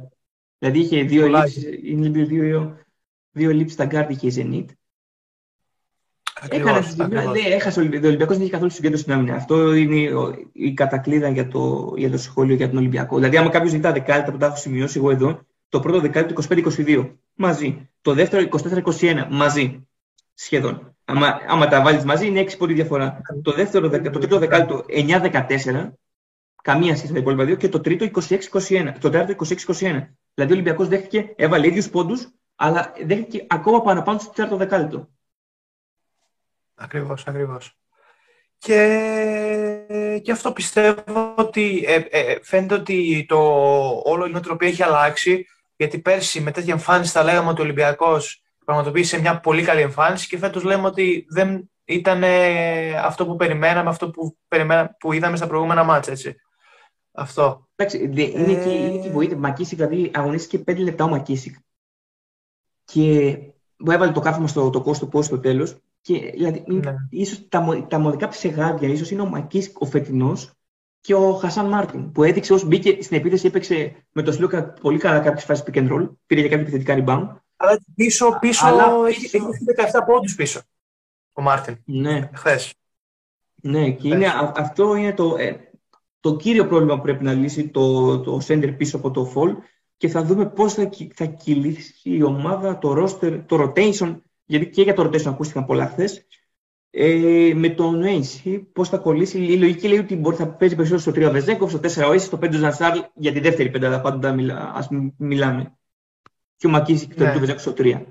Δηλαδή 0.59 0.79
είχε 0.79 1.03
δύο 1.03 1.25
ελλείψεις, 1.25 1.65
δύο, 2.29 2.77
δύο 3.31 3.51
ελλείψεις 3.51 3.75
στα 3.75 3.85
γκάρτ 3.85 4.11
είχε 4.11 4.27
η 4.27 4.33
Zenit. 4.37 4.73
Έκανες 6.49 6.97
ναι, 6.97 7.55
έχασε 7.55 7.81
ο 7.81 7.83
Ολυμπιακός, 7.83 8.37
δεν 8.37 8.41
είχε 8.41 8.51
καθόλου 8.51 8.71
συγκέντρωση 8.71 9.03
στην 9.03 9.15
άμυνα. 9.15 9.35
Αυτό 9.35 9.75
είναι 9.75 10.11
η 10.53 10.73
κατακλείδα 10.73 11.29
για 11.29 11.49
το, 11.49 11.93
για 11.97 12.11
το 12.11 12.19
σχόλιο 12.19 12.55
για 12.55 12.69
τον 12.69 12.79
Ολυμπιακό. 12.79 13.17
Δηλαδή, 13.17 13.37
άμα 13.37 13.51
κάποιος 13.51 13.71
ζητά 13.71 13.93
δεκάλεπτα 13.93 14.33
που 14.33 14.39
τα 14.39 14.47
έχω 14.47 14.57
σημειώσει 14.57 14.99
εγώ 14.99 15.11
εδώ, 15.11 15.41
το 15.69 15.81
πρώτο 15.81 16.01
δεκάλεπτο 16.01 16.43
25-22 16.49 17.11
μαζί. 17.35 17.89
Το 18.03 18.15
δεύτερο 18.15 18.49
24-21 19.01 19.27
μαζί. 19.31 19.87
Σχεδόν. 20.35 20.97
Άμα, 21.05 21.41
άμα 21.49 21.69
τα 21.69 21.83
βάλεις 21.83 22.05
μαζί 22.05 22.27
είναι 22.27 22.41
6 22.41 22.57
πόντι 22.59 22.75
διαφορά. 22.75 23.21
Το, 23.43 23.53
δεύτερο, 23.53 23.89
το 23.89 24.19
τρίτο 24.19 24.39
δεκάλεπτο 24.39 24.85
9-14. 24.89 25.91
Καμία 26.63 26.97
σχέση 26.97 27.07
με 27.07 27.13
τα 27.13 27.21
υπόλοιπα 27.21 27.45
δύο. 27.45 27.57
Και 27.57 27.69
το 27.69 27.81
τρίτο 27.81 28.07
26-21. 28.29 28.93
Το 29.01 29.11
τέταρτο 29.11 29.47
26-21. 29.49 29.55
Δηλαδή 30.35 30.53
ο 30.53 30.55
Ολυμπιακός 30.55 30.89
δέχτηκε, 30.89 31.33
έβαλε 31.37 31.67
ίδιους 31.67 31.89
πόντους, 31.89 32.29
αλλά 32.57 32.93
δέχτηκε 33.05 33.47
ακόμα 33.49 33.83
παραπάνω 33.83 34.19
στο 34.19 34.31
τέταρτο 34.31 34.57
δεκάλεπτο. 34.57 35.09
Ακριβώς, 36.77 37.27
ακριβώς. 37.27 37.77
Και, 38.59 40.21
και 40.23 40.33
αυτό 40.33 40.53
πιστεύω 40.53 41.35
ότι 41.37 41.85
ε, 41.87 41.95
ε, 42.11 42.39
φαίνεται 42.43 42.75
ότι 42.75 43.25
το 43.29 43.39
όλο 44.05 44.27
η 44.27 44.31
νοοτροπία 44.31 44.69
έχει 44.69 44.83
αλλάξει 44.83 45.47
γιατί 45.77 45.99
πέρσι 45.99 46.41
με 46.41 46.51
τέτοια 46.51 46.73
εμφάνιση 46.73 47.13
θα 47.13 47.23
λέγαμε 47.23 47.49
ότι 47.49 47.61
ο 47.61 47.65
Ολυμπιακός 47.65 48.43
πραγματοποίησε 48.65 49.21
μια 49.21 49.41
πολύ 49.41 49.63
καλή 49.63 49.81
εμφάνιση 49.81 50.29
και 50.29 50.39
φέτος 50.39 50.63
λέμε 50.63 50.87
ότι 50.87 51.27
δεν 51.29 51.71
ήταν 51.85 52.25
αυτό 53.05 53.27
που 53.27 53.37
περιμέναμε, 53.37 53.89
αυτό 53.89 54.11
που, 54.11 54.37
περιμένα, 54.49 54.97
που 55.01 55.13
είδαμε 55.13 55.37
στα 55.37 55.47
προηγούμενα 55.47 55.85
μάτια, 55.85 56.13
έτσι. 56.13 56.37
Αυτό. 57.13 57.69
Εντάξει, 57.77 57.99
είναι, 58.03 58.23
ε... 58.23 58.65
και, 58.65 58.71
είναι 58.71 58.99
και 58.99 59.09
η 59.09 59.11
βοήθεια. 59.11 59.37
Μακίσικ, 59.37 59.79
δηλαδή 59.79 60.11
αγωνίστηκε 60.15 60.73
5 60.73 60.79
λεπτά 60.79 61.05
ο 61.05 61.09
Μακίσικ. 61.09 61.57
Και 62.85 63.39
μου 63.77 63.91
έβαλε 63.91 64.13
το 64.13 64.21
κάθομαι 64.21 64.49
στο 64.49 64.71
το 64.71 64.83
κόστο 64.83 65.07
πώ 65.07 65.23
στο 65.23 65.41
τέλος. 65.41 65.77
Και 66.07 66.31
δηλαδή, 66.35 66.65
ναι. 66.67 66.95
ίσως 67.11 67.49
τα, 67.49 67.87
τα 67.89 67.99
μοναδικά 67.99 68.29
ψεγάδια 68.29 68.89
ίσως 68.89 69.11
είναι 69.11 69.21
ο 69.21 69.27
Μακής 69.27 69.73
ο 69.79 69.87
φετινός 69.87 70.53
και 71.01 71.15
ο 71.15 71.33
Χασάν 71.33 71.67
Μάρτιν, 71.67 72.13
που 72.13 72.23
έδειξε 72.23 72.53
ως 72.53 72.65
μπήκε 72.65 73.03
στην 73.03 73.17
επίθεση, 73.17 73.47
έπαιξε 73.47 74.07
με 74.13 74.23
το 74.23 74.33
Σλούκα 74.33 74.65
πολύ 74.65 74.99
καλά 74.99 75.21
κάποιες 75.21 75.45
φάσεις 75.45 75.65
pick 75.67 75.77
and 75.77 75.93
roll, 75.93 76.11
πήρε 76.27 76.41
για 76.41 76.51
κάποια 76.51 76.67
επιθετικά 76.67 76.95
rebound. 76.99 77.41
Αλλά 77.57 77.81
πίσω, 77.95 78.39
πίσω, 78.41 78.67
Αλλά... 78.67 79.07
έχει, 79.07 79.25
έχει 79.25 79.41
17 79.93 80.01
πόντους 80.07 80.35
πίσω 80.35 80.61
ο 81.33 81.43
Μάρτιν. 81.43 81.77
Ναι. 81.85 82.31
Χθες. 82.35 82.75
Ναι, 83.55 83.91
και 83.91 84.09
είναι, 84.09 84.27
αυτό 84.57 84.95
είναι 84.95 85.13
το, 85.13 85.37
ε, 85.39 85.71
το 86.21 86.37
κύριο 86.37 86.67
πρόβλημα 86.67 86.97
που 86.97 87.03
πρέπει 87.03 87.25
να 87.25 87.33
λύσει 87.33 87.69
το, 87.69 88.19
το 88.21 88.41
center 88.47 88.75
πίσω 88.77 88.97
από 88.97 89.11
το 89.11 89.33
Φαλ 89.35 89.57
και 89.97 90.09
θα 90.09 90.23
δούμε 90.23 90.47
πώς 90.47 90.75
θα, 90.75 90.91
θα 91.15 91.25
κυλήσει 91.25 92.11
η 92.11 92.23
ομάδα, 92.23 92.79
το 92.79 93.03
roster, 93.03 93.43
το 93.47 93.57
rotation 93.63 94.21
γιατί 94.47 94.71
και 94.71 94.83
για 94.83 94.95
το 94.95 95.03
rotation 95.03 95.27
ακούστηκαν 95.27 95.65
πολλά 95.67 95.87
χθες. 95.87 96.27
Ε, 96.91 97.53
με 97.55 97.69
τον 97.69 98.03
Ace, 98.05 98.63
πώς 98.73 98.89
θα 98.89 98.99
κολλήσει. 98.99 99.39
Η 99.39 99.59
λογική 99.59 99.89
λέει 99.89 99.99
ότι 99.99 100.17
μπορεί 100.17 100.37
να 100.39 100.49
παίζει 100.49 100.75
περισσότερο 100.75 101.13
στο 101.13 101.29
3 101.29 101.33
Βεζέκοφ, 101.33 101.71
στο 101.71 101.81
4 101.83 102.09
ο 102.09 102.13
Ace, 102.13 102.21
στο 102.21 102.39
5 102.43 102.49
ο 102.55 102.59
Ζανσάρλ 102.59 102.99
για 103.15 103.33
τη 103.33 103.41
δεύτερη 103.41 103.71
πεντάδα. 103.71 104.01
Πάντα 104.01 104.33
μιλά, 104.33 104.89
μιλάμε. 105.17 105.79
Και 106.57 106.67
ο 106.67 106.71
Μακίση 106.71 107.07
και 107.07 107.15
το 107.15 107.25
ναι. 107.25 107.39
Βεζέκοφ 107.39 107.61
στο 107.61 107.75
3. 107.77 108.03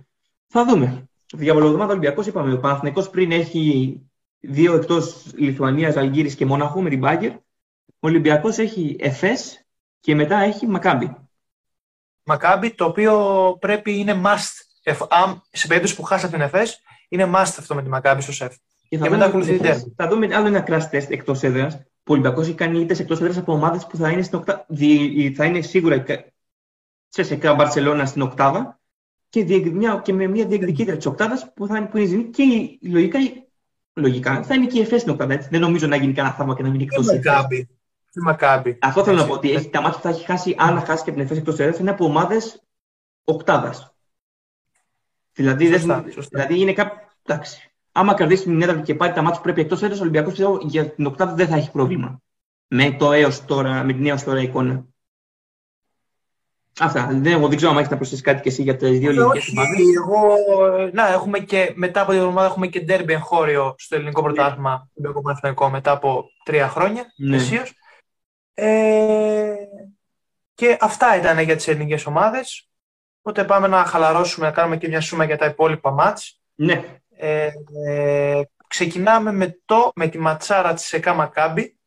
Θα 0.47 0.65
δούμε. 0.65 1.09
Διαβολοδομάδα 1.33 1.91
Ολυμπιακός 1.91 2.27
είπαμε. 2.27 2.53
Ο 2.53 2.59
Παναθηνικό 2.59 3.09
πριν 3.09 3.31
έχει 3.31 3.99
δύο 4.39 4.75
εκτός 4.75 5.31
Λιθουανίας, 5.35 5.95
Αλγύρης 5.95 6.35
και 6.35 6.45
Μόναχο 6.45 6.81
με 6.81 6.89
την 6.89 6.99
Μπάγκερ. 6.99 7.31
Ο 7.85 8.07
Ολυμπιακός 8.07 8.57
έχει 8.57 8.95
Εφές 8.99 9.65
και 9.99 10.15
μετά 10.15 10.37
έχει 10.37 10.67
Μακάμπι. 10.67 11.15
Μακάμπι, 12.23 12.73
το 12.73 12.85
οποίο 12.85 13.57
πρέπει 13.59 13.97
είναι 13.97 14.21
must 14.25 14.65
σε 15.51 15.67
περίπτωση 15.67 15.95
που 15.95 16.03
χάσατε 16.03 16.31
την 16.31 16.41
ΕΦΕΣ, 16.41 16.81
είναι 17.09 17.31
must 17.35 17.55
αυτό 17.59 17.75
με 17.75 17.83
τη 17.83 17.89
Μακάμπη 17.89 18.21
στο 18.21 18.31
ΣΕΦ. 18.31 18.55
Και, 18.89 18.97
και 18.97 19.09
μετά 19.09 19.25
ακολουθεί 19.25 19.57
την 19.57 19.93
Θα 19.95 20.07
δούμε 20.07 20.35
άλλο 20.35 20.47
ένα 20.47 20.63
crash 20.67 20.89
test 20.91 21.09
εκτός 21.09 21.43
έδρας. 21.43 21.75
Που 21.75 22.11
ο 22.11 22.17
Ολυμπιακός 22.17 22.45
έχει 22.47 22.55
κάνει 22.55 22.79
ήττε 22.79 22.95
εκτός 22.99 23.19
έδρας 23.19 23.37
από 23.37 23.53
ομάδες 23.53 23.85
που 23.87 23.97
θα 23.97 24.09
είναι, 24.09 24.21
στην 24.21 24.37
οκτα... 24.37 24.65
θα 25.35 25.45
είναι 25.45 25.61
σίγουρα 25.61 26.03
σε 27.07 27.23
σεκά 27.23 27.53
Μπαρσελόνα 27.53 28.05
στην 28.05 28.21
οκτάδα 28.21 28.79
και, 29.29 29.71
μια, 29.71 30.01
και 30.03 30.13
με 30.13 30.27
μια 30.27 30.45
διεκδικήτρια 30.45 30.97
της 30.97 31.05
οκτάδας 31.05 31.53
που 31.53 31.67
θα 31.67 31.77
είναι 31.77 31.85
που 31.85 31.97
είναι 31.97 32.23
και 32.23 32.43
η, 32.43 32.79
λογικά, 32.81 33.19
λογικά 33.93 34.43
θα 34.43 34.55
είναι 34.55 34.65
και 34.65 34.77
η 34.77 34.81
ΕΦΕΣ 34.81 35.01
στην 35.01 35.13
οκτάδα. 35.13 35.33
Έτσι. 35.33 35.47
Δεν 35.51 35.61
νομίζω 35.61 35.87
να 35.87 35.95
γίνει 35.95 36.13
κανένα 36.13 36.35
θαύμα 36.35 36.55
και 36.55 36.63
να 36.63 36.69
μείνει 36.69 36.83
εκτός 36.83 37.07
Μακάμπη. 38.13 38.77
Αυτό 38.81 39.03
θέλω 39.03 39.17
να 39.17 39.25
πω 39.25 39.33
ότι 39.33 39.51
έχει, 39.51 39.69
τα 39.69 39.81
μάτια 39.81 39.97
που 39.97 40.03
θα 40.03 40.09
έχει 40.09 40.25
χάσει, 40.25 40.55
αν 40.57 40.79
χάσει 40.79 41.03
και 41.03 41.11
την 41.11 41.21
ΕΦΕΣ 41.21 41.37
εκτός 41.37 41.59
έδρας, 41.59 41.79
είναι 41.79 41.89
από 41.89 42.05
ομάδες 42.05 42.63
οκτάδας. 43.23 43.94
Δηλαδή, 45.35 45.67
σωστά, 45.71 46.01
δεν, 46.01 46.11
σωστά. 46.11 46.39
δηλαδή 46.39 46.61
είναι 46.61 46.73
κάποιο. 46.73 47.07
Εντάξει. 47.25 47.71
Άμα 47.91 48.13
κερδίσει 48.13 48.43
την 48.43 48.61
έδρα 48.61 48.79
και 48.79 48.95
πάρει 48.95 49.13
τα 49.13 49.21
μάτια 49.21 49.37
που 49.37 49.43
πρέπει 49.43 49.61
εκτός 49.61 49.81
έδρας, 49.81 49.99
ο 49.99 50.01
Ολυμπιακός 50.01 50.31
πιστεύω 50.31 50.59
για 50.61 50.89
την 50.89 51.05
οκτάδα 51.05 51.33
δεν 51.33 51.47
θα 51.47 51.55
έχει 51.55 51.71
πρόβλημα. 51.71 52.21
Με, 52.67 52.91
το 52.91 53.11
έως 53.11 53.45
τώρα, 53.45 53.83
με 53.83 53.93
την 53.93 54.05
έως 54.05 54.23
τώρα 54.23 54.41
εικόνα. 54.41 54.85
Αυτά. 56.79 57.07
Δεν, 57.11 57.25
εγώ 57.25 57.47
δεν 57.47 57.57
ξέρω 57.57 57.71
αν 57.71 57.77
έχεις 57.77 57.89
να 57.89 57.97
προσθέσεις 57.97 58.23
κάτι 58.23 58.41
και 58.41 58.49
εσύ 58.49 58.61
για 58.61 58.75
τις 58.75 58.99
δύο 58.99 59.09
ελληνικές 59.09 59.49
ομάδες. 59.49 59.79
Εγώ, 59.95 60.35
να, 60.93 61.07
έχουμε 61.07 61.39
και, 61.39 61.71
μετά 61.75 62.01
από 62.01 62.11
την 62.11 62.19
εβδομάδα 62.19 62.47
έχουμε 62.47 62.67
και 62.67 62.79
ντέρμπι 62.79 63.13
εγχώριο 63.13 63.75
στο 63.77 63.95
ελληνικό 63.95 64.21
ναι. 64.21 64.27
πρωτάθλημα 64.27 64.89
ναι. 64.93 65.69
μετά 65.69 65.91
από 65.91 66.29
τρία 66.43 66.67
χρόνια. 66.67 67.05
Ναι. 67.17 67.37
Ε, 68.53 69.53
και 70.53 70.77
αυτά 70.79 71.17
ήταν 71.17 71.39
για 71.39 71.55
τις 71.55 71.67
ελληνικές 71.67 72.05
ομάδες. 72.05 72.69
Οπότε 73.27 73.43
πάμε 73.43 73.67
να 73.67 73.85
χαλαρώσουμε, 73.85 74.45
να 74.45 74.51
κάνουμε 74.51 74.77
και 74.77 74.87
μια 74.87 75.01
σούμα 75.01 75.23
για 75.23 75.37
τα 75.37 75.45
υπόλοιπα 75.45 75.91
μάτς. 75.91 76.41
Ναι. 76.55 76.83
Ε, 77.09 77.49
ε, 77.85 78.41
ξεκινάμε 78.67 79.31
με, 79.31 79.59
το, 79.65 79.91
με 79.95 80.07
τη 80.07 80.17
ματσάρα 80.17 80.73
της 80.73 80.93
ΕΚΑ 80.93 81.13
Μακάμπη, 81.13 81.77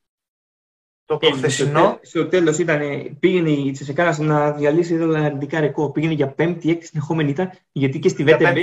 το 1.05 1.17
προχθεσινό. 1.17 1.99
Στο 2.03 2.27
τέλος 2.27 2.59
ήταν, 2.59 2.81
πήγαινε 3.19 3.51
η 3.51 3.71
Τσεσεκάρα 3.71 4.19
να 4.19 4.53
διαλύσει 4.53 4.95
ένα 4.95 5.25
αρνητικά 5.25 5.61
ρεκό. 5.61 5.91
Πήγαινε 5.91 6.13
για 6.13 6.29
πέμπτη, 6.29 6.71
έκτη 6.71 6.87
συνεχόμενη 6.87 7.31
ήταν, 7.31 7.51
γιατί 7.73 7.99
και 7.99 8.09
στη 8.09 8.25
VTB, 8.29 8.57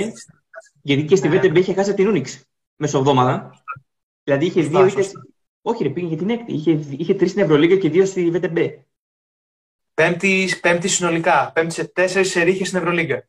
γιατί 0.82 1.04
και 1.04 1.16
στη 1.16 1.30
VTB 1.32 1.56
είχε 1.56 1.74
χάσει 1.74 1.94
την 1.94 2.08
Ούνιξ 2.08 2.44
μεσοβδόμαδα. 2.76 3.62
Δηλαδή 4.22 4.46
είχε 4.46 4.62
δύο 4.62 4.86
ήττες, 4.86 5.12
όχι 5.62 5.82
ρε, 5.82 5.88
πήγαινε 5.88 6.14
για 6.14 6.26
την 6.26 6.30
έκτη. 6.30 6.52
Είχε, 6.52 6.70
είχε 6.90 7.14
τρεις 7.14 7.30
στην 7.30 7.42
Ευρωλίγα 7.42 7.76
και 7.76 7.90
δύο 7.90 8.04
στη 8.04 8.32
VTB. 8.34 8.68
Πέμπτη, 9.96 10.48
πέμπτη 10.60 10.88
συνολικά. 10.88 11.50
Πέμπτη 11.54 11.74
σε 11.74 11.84
τέσσερις 11.84 12.30
σε 12.30 12.64
στην 12.64 12.78
Ευρωλίγκα. 12.78 13.28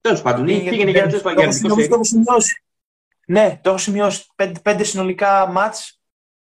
Τέλος 0.00 0.22
πάντων, 0.22 0.44
πήγαινε 0.44 0.90
για 0.90 1.06
να 1.06 1.20
το 1.20 1.28
έχω 1.28 2.04
σημειώσει. 2.04 2.64
Ναι, 3.26 3.60
το 3.62 3.68
έχω 3.68 3.78
σημειώσει. 3.78 4.26
Πέντε, 4.34 4.60
πέντε 4.60 4.84
συνολικά 4.84 5.46
μάτς 5.46 6.00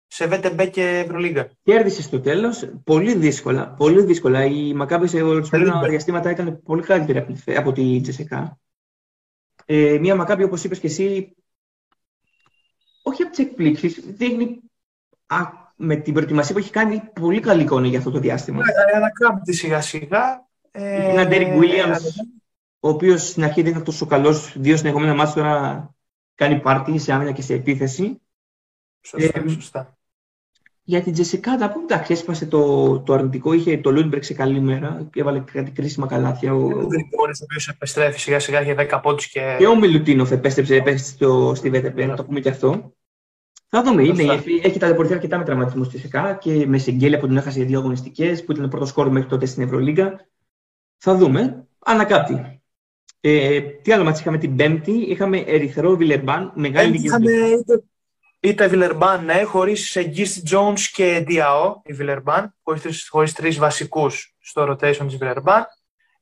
σε 0.07 0.27
VTB 0.31 0.69
και 0.71 0.97
Ευρωλίγκα. 1.05 1.49
Κέρδισες 1.63 2.05
στο 2.05 2.19
τέλος. 2.19 2.69
Πολύ 2.83 3.15
δύσκολα. 3.15 3.69
Πολύ 3.69 4.03
δύσκολα. 4.03 4.45
Η 4.45 4.73
Μακάμπη 4.73 5.07
σε 5.07 5.21
ορισμένα 5.21 5.87
διαστήματα 5.87 6.31
ήταν 6.31 6.61
πολύ 6.63 6.81
καλύτερη 6.81 7.25
από 7.55 7.71
τη 7.71 8.01
Τζεσεκά. 8.01 8.59
Ε, 9.65 9.97
μία 9.99 10.15
Μακάμπι, 10.15 10.43
όπως 10.43 10.63
είπες 10.63 10.79
και 10.79 10.87
εσύ, 10.87 11.35
όχι 13.01 13.21
από 13.21 13.31
τις 13.31 13.45
εκπλήξεις, 13.45 13.99
δείχνει 14.05 14.61
με 15.83 15.95
την 15.95 16.13
προετοιμασία 16.13 16.53
που 16.53 16.59
έχει 16.59 16.71
κάνει 16.71 17.01
πολύ 17.13 17.39
καλή 17.39 17.61
εικόνα 17.61 17.87
για 17.87 17.97
αυτό 17.97 18.11
το 18.11 18.19
διάστημα. 18.19 18.57
Ναι, 18.57 18.97
ανακάμπτει 18.97 19.53
σιγά 19.53 19.81
σιγά. 19.81 20.47
Ε, 20.71 21.09
ένα 21.09 21.27
Ντέρικ 21.27 21.47
Williams, 21.47 21.99
ο 22.79 22.89
οποίος 22.89 23.27
στην 23.27 23.43
αρχή 23.43 23.61
δεν 23.61 23.71
ήταν 23.71 23.83
τόσο 23.83 24.05
καλός, 24.05 24.55
δύο 24.57 24.77
συνεχόμενα 24.77 25.13
ματς 25.13 25.33
τώρα 25.33 25.93
κάνει 26.35 26.59
πάρτι 26.59 26.97
σε 26.97 27.13
άμυνα 27.13 27.31
και 27.31 27.41
σε 27.41 27.53
επίθεση. 27.53 28.21
Σωστά, 29.01 29.41
ε, 29.45 29.49
σωστά. 29.49 29.97
Για 30.85 31.01
την 31.01 31.13
ΤΣΣΚΑ, 31.13 31.57
να 31.57 31.71
πούμε, 31.71 31.83
εντάξει, 31.83 32.13
έσπασε 32.13 32.45
το, 32.45 32.99
το 32.99 33.13
αρνητικό. 33.13 33.53
Είχε 33.53 33.77
το 33.77 33.91
Λούντμπεργκ 33.91 34.21
σε 34.21 34.33
καλή 34.33 34.59
μέρα 34.59 35.07
και 35.11 35.19
έβαλε 35.19 35.39
κάτι 35.39 35.71
κρίσιμα 35.71 36.07
καλάθια. 36.07 36.53
Ο 36.53 36.67
Γκριγκόνης, 36.67 37.41
ο 37.41 37.43
οποίος 37.43 37.67
επιστρέφει 37.67 38.19
σιγά 38.19 38.39
σιγά 38.39 38.61
για 38.61 38.75
10 38.75 38.99
πόντους 39.01 39.27
και. 39.27 39.55
Και 39.57 39.67
ο 39.67 39.75
Μιλουτίνοφ 39.75 40.31
επέστρεψε, 40.31 40.75
επέστρεψε 40.75 41.11
στο, 41.11 41.53
στη 41.55 41.69
ΒΤΠ, 41.69 41.99
να 41.99 42.15
το 42.15 42.25
πούμε 42.25 42.39
και 42.39 42.49
αυτό. 42.49 42.92
Θα 43.75 43.83
δούμε. 43.83 44.03
Είναι, 44.03 44.15
Σωστά. 44.15 44.33
έχει, 44.33 44.61
έχει 44.63 44.79
ταλαιπωρηθεί 44.79 45.13
αρκετά 45.13 45.37
με 45.37 45.43
τραυματισμούς 45.43 45.87
στη 45.87 45.97
ΣΕΚΑ 45.97 46.33
και 46.33 46.67
με 46.67 46.77
συγγέλια 46.77 47.19
που 47.19 47.27
την 47.27 47.37
έχασε 47.37 47.57
για 47.57 47.67
δύο 47.67 47.79
αγωνιστικές, 47.79 48.43
που 48.43 48.51
ήταν 48.51 48.69
πρώτο 48.69 48.85
σκόρ 48.85 49.09
μέχρι 49.09 49.29
τότε 49.29 49.45
στην 49.45 49.63
Ευρωλίγκα. 49.63 50.27
Θα 50.97 51.15
δούμε. 51.15 51.67
Ανακάπτει. 51.79 52.61
Ε, 53.21 53.59
τι 53.59 53.91
άλλο 53.91 54.03
μάτς 54.03 54.19
είχαμε 54.19 54.37
την 54.37 54.55
Πέμπτη, 54.55 54.91
είχαμε 54.91 55.37
Ερυθρό 55.37 55.95
Βιλερμπάν, 55.95 56.51
μεγάλη 56.55 56.91
νίκη. 56.91 57.05
Είχαμε 57.05 57.31
είτε, 57.31 57.83
είτε 58.39 58.67
Βιλερμπάν, 58.67 59.25
ναι, 59.25 59.43
χωρίς 59.43 59.97
Γκίστη 60.07 60.41
Jones 60.51 60.79
και 60.93 61.23
Διαό, 61.27 61.81
η 61.85 61.93
Βιλερμπάν, 61.93 62.55
χωρίς 63.09 63.33
τρεις 63.33 63.57
βασικούς 63.57 64.35
στο 64.39 64.63
rotation 64.71 65.05
της 65.07 65.17
Βιλερμπάν. 65.17 65.65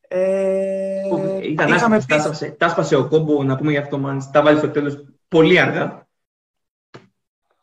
Ε, 0.08 1.02
που 1.10 1.40
Ήταν 1.44 1.74
είχαμε 1.74 1.96
άσπασε, 1.96 2.08
τα 2.08 2.16
άσπασε- 2.16 2.58
τα 2.58 2.66
άσπασε 2.66 2.96
ο 2.96 3.08
κόμπο, 3.08 3.44
να 3.44 3.56
πούμε 3.56 3.72
για 3.72 3.82
αυτό, 3.82 3.98
μάλιστα. 3.98 4.32
Τα 4.32 4.42
βάλει 4.42 4.58
στο 4.58 4.70
τέλος 4.70 5.04
πολύ 5.28 5.60
αργά. 5.60 6.10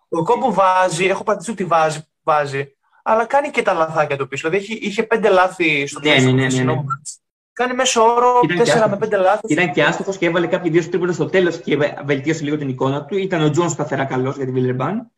Ο 0.08 0.22
κόμπο 0.22 0.52
βάζει, 0.52 1.04
έχω 1.04 1.22
πατήσει 1.22 1.50
ότι 1.50 1.64
βάζει, 1.64 2.00
βάζει, 2.22 2.76
αλλά 3.02 3.24
κάνει 3.24 3.50
και 3.50 3.62
τα 3.62 3.72
λαθάκια 3.72 4.16
του 4.16 4.28
πίσω. 4.28 4.48
Δηλαδή 4.48 4.64
είχε, 4.72 4.86
είχε 4.86 5.02
πέντε 5.02 5.28
λάθη 5.28 5.86
στο 5.86 6.00
Ναι, 6.00 6.10
μέσο 6.10 6.24
ναι, 6.24 6.30
ναι, 6.32 6.36
ναι, 6.40 6.46
χθεσινό 6.46 6.74
ναι. 6.74 6.82
μάτς. 6.82 7.18
Κάνει 7.52 7.74
μέσο 7.74 8.02
όρο 8.02 8.40
Ήταν 8.44 8.56
και 8.56 8.62
4 8.72 8.74
με 8.74 8.82
άστοχος. 8.82 9.08
5 9.08 9.20
λάθη. 9.20 9.52
Ήταν 9.52 9.72
και 9.72 9.84
άστοχος 9.84 10.16
και 10.18 10.26
έβαλε 10.26 10.46
κάποιοι 10.46 10.70
δύο 10.70 10.88
τρίποτα 10.88 11.12
στο 11.12 11.26
τέλος 11.26 11.60
και 11.60 11.76
βε- 11.76 12.04
βελτίωσε 12.04 12.44
λίγο 12.44 12.56
την 12.56 12.68
εικόνα 12.68 13.04
του. 13.04 13.16
Ήταν 13.16 13.42
ο 13.42 13.50
Τζον 13.50 13.68
σταθερά 13.70 14.04
καλός 14.04 14.36
για 14.36 14.44
τη 14.44 14.50
Βιλερμπάν. 14.50 15.10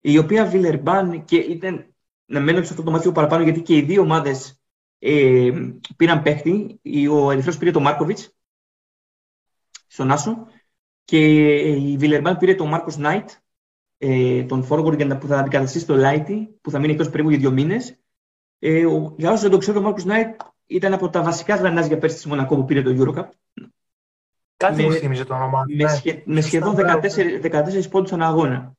Η 0.00 0.18
οποία 0.18 0.44
Βιλερμπάν 0.46 1.24
και 1.24 1.36
ήταν 1.36 1.86
να 2.24 2.40
μένω 2.40 2.62
σε 2.62 2.70
αυτό 2.70 2.82
το 2.82 2.90
μάτι 2.90 3.02
λίγο 3.02 3.14
παραπάνω 3.14 3.42
γιατί 3.42 3.60
και 3.60 3.76
οι 3.76 3.82
δύο 3.82 4.00
ομάδες 4.02 4.60
ε, 4.98 5.50
πήραν 5.96 6.22
παίχτη. 6.22 6.78
Η- 6.82 7.08
Ο 7.08 7.30
Ερυθρός 7.30 7.58
πήρε 7.58 7.70
τον 7.70 7.82
Μάρκοβιτς 7.82 8.34
στον 9.86 10.10
Άσο 10.10 10.46
και 11.04 11.18
η 11.64 11.96
Βιλερμπάν 11.96 12.36
πήρε 12.38 12.54
τον 12.54 12.68
Μάρκος 12.68 12.96
Νάιτ, 12.96 13.28
ε, 14.06 14.42
τον 14.44 14.66
forward 14.70 14.96
για 14.96 15.04
να- 15.06 15.16
που 15.18 15.26
θα 15.26 15.38
αντικαταστήσει 15.38 15.86
το 15.86 15.96
Λάιτι, 15.96 16.58
που 16.60 16.70
θα 16.70 16.78
μείνει 16.78 16.92
εκτός 16.92 17.10
περίπου 17.10 17.30
για 17.30 17.38
δύο 17.38 17.50
μήνες. 17.50 17.96
Ε, 18.58 18.86
ο, 18.86 19.14
για 19.18 19.28
όσους 19.28 19.40
δεν 19.42 19.50
το 19.50 19.58
ξέρουν, 19.58 19.80
ο 19.80 19.84
Μάρκο 19.84 20.02
Νάιτ 20.04 20.40
ήταν 20.66 20.92
από 20.92 21.08
τα 21.10 21.22
βασικά 21.22 21.54
γρανάζια 21.54 21.98
πέρσι 21.98 22.22
τη 22.22 22.28
Μονακό 22.28 22.56
που 22.56 22.64
πήρε 22.64 22.82
το 22.82 22.90
Eurocup. 22.98 23.28
Κάτι 24.56 24.82
με- 24.82 24.88
μου 24.88 24.92
θύμιζε 24.92 25.24
το 25.24 25.34
όνομα. 25.34 25.64
Με, 25.68 25.82
Ναι. 25.84 25.88
σχε- 25.88 26.26
με 26.26 26.40
σχεδόν 26.40 26.74
Σωστά, 26.74 27.00
14, 27.00 27.40
14 27.40 27.88
πόντους 27.90 28.12
ανά 28.12 28.26
αγώνα. 28.26 28.72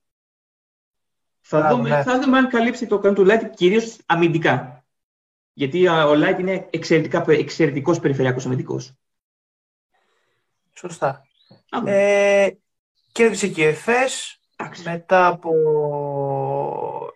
Θα, 1.42 1.60
Μπράβο, 1.60 1.76
δούμε, 1.76 1.90
ναι. 1.90 2.04
θα 2.04 2.20
δούμε 2.20 2.38
αν 2.38 2.48
καλύψει 2.50 2.88
το 2.88 3.00
κανόνα 3.00 3.24
του 3.24 3.32
Light 3.32 3.50
κυρίως 3.56 3.98
αμυντικά. 4.06 4.84
Γιατί 5.54 5.88
α, 5.88 6.06
ο 6.08 6.12
Light 6.14 6.40
είναι 6.40 6.68
εξαιρετικά, 6.70 7.24
εξαιρετικός 7.28 8.00
περιφερειακός 8.00 8.46
αμυντικός. 8.46 8.94
Σωστά. 10.74 11.26
Α, 11.70 11.90
Ε, 11.92 12.58
κέρδισε 13.12 13.48
και 13.48 13.62
η 13.62 13.66
ΕΦΕΣ 13.66 13.94
εντάξει. 13.94 14.40
Μετά 14.86 15.28
από. 15.28 15.52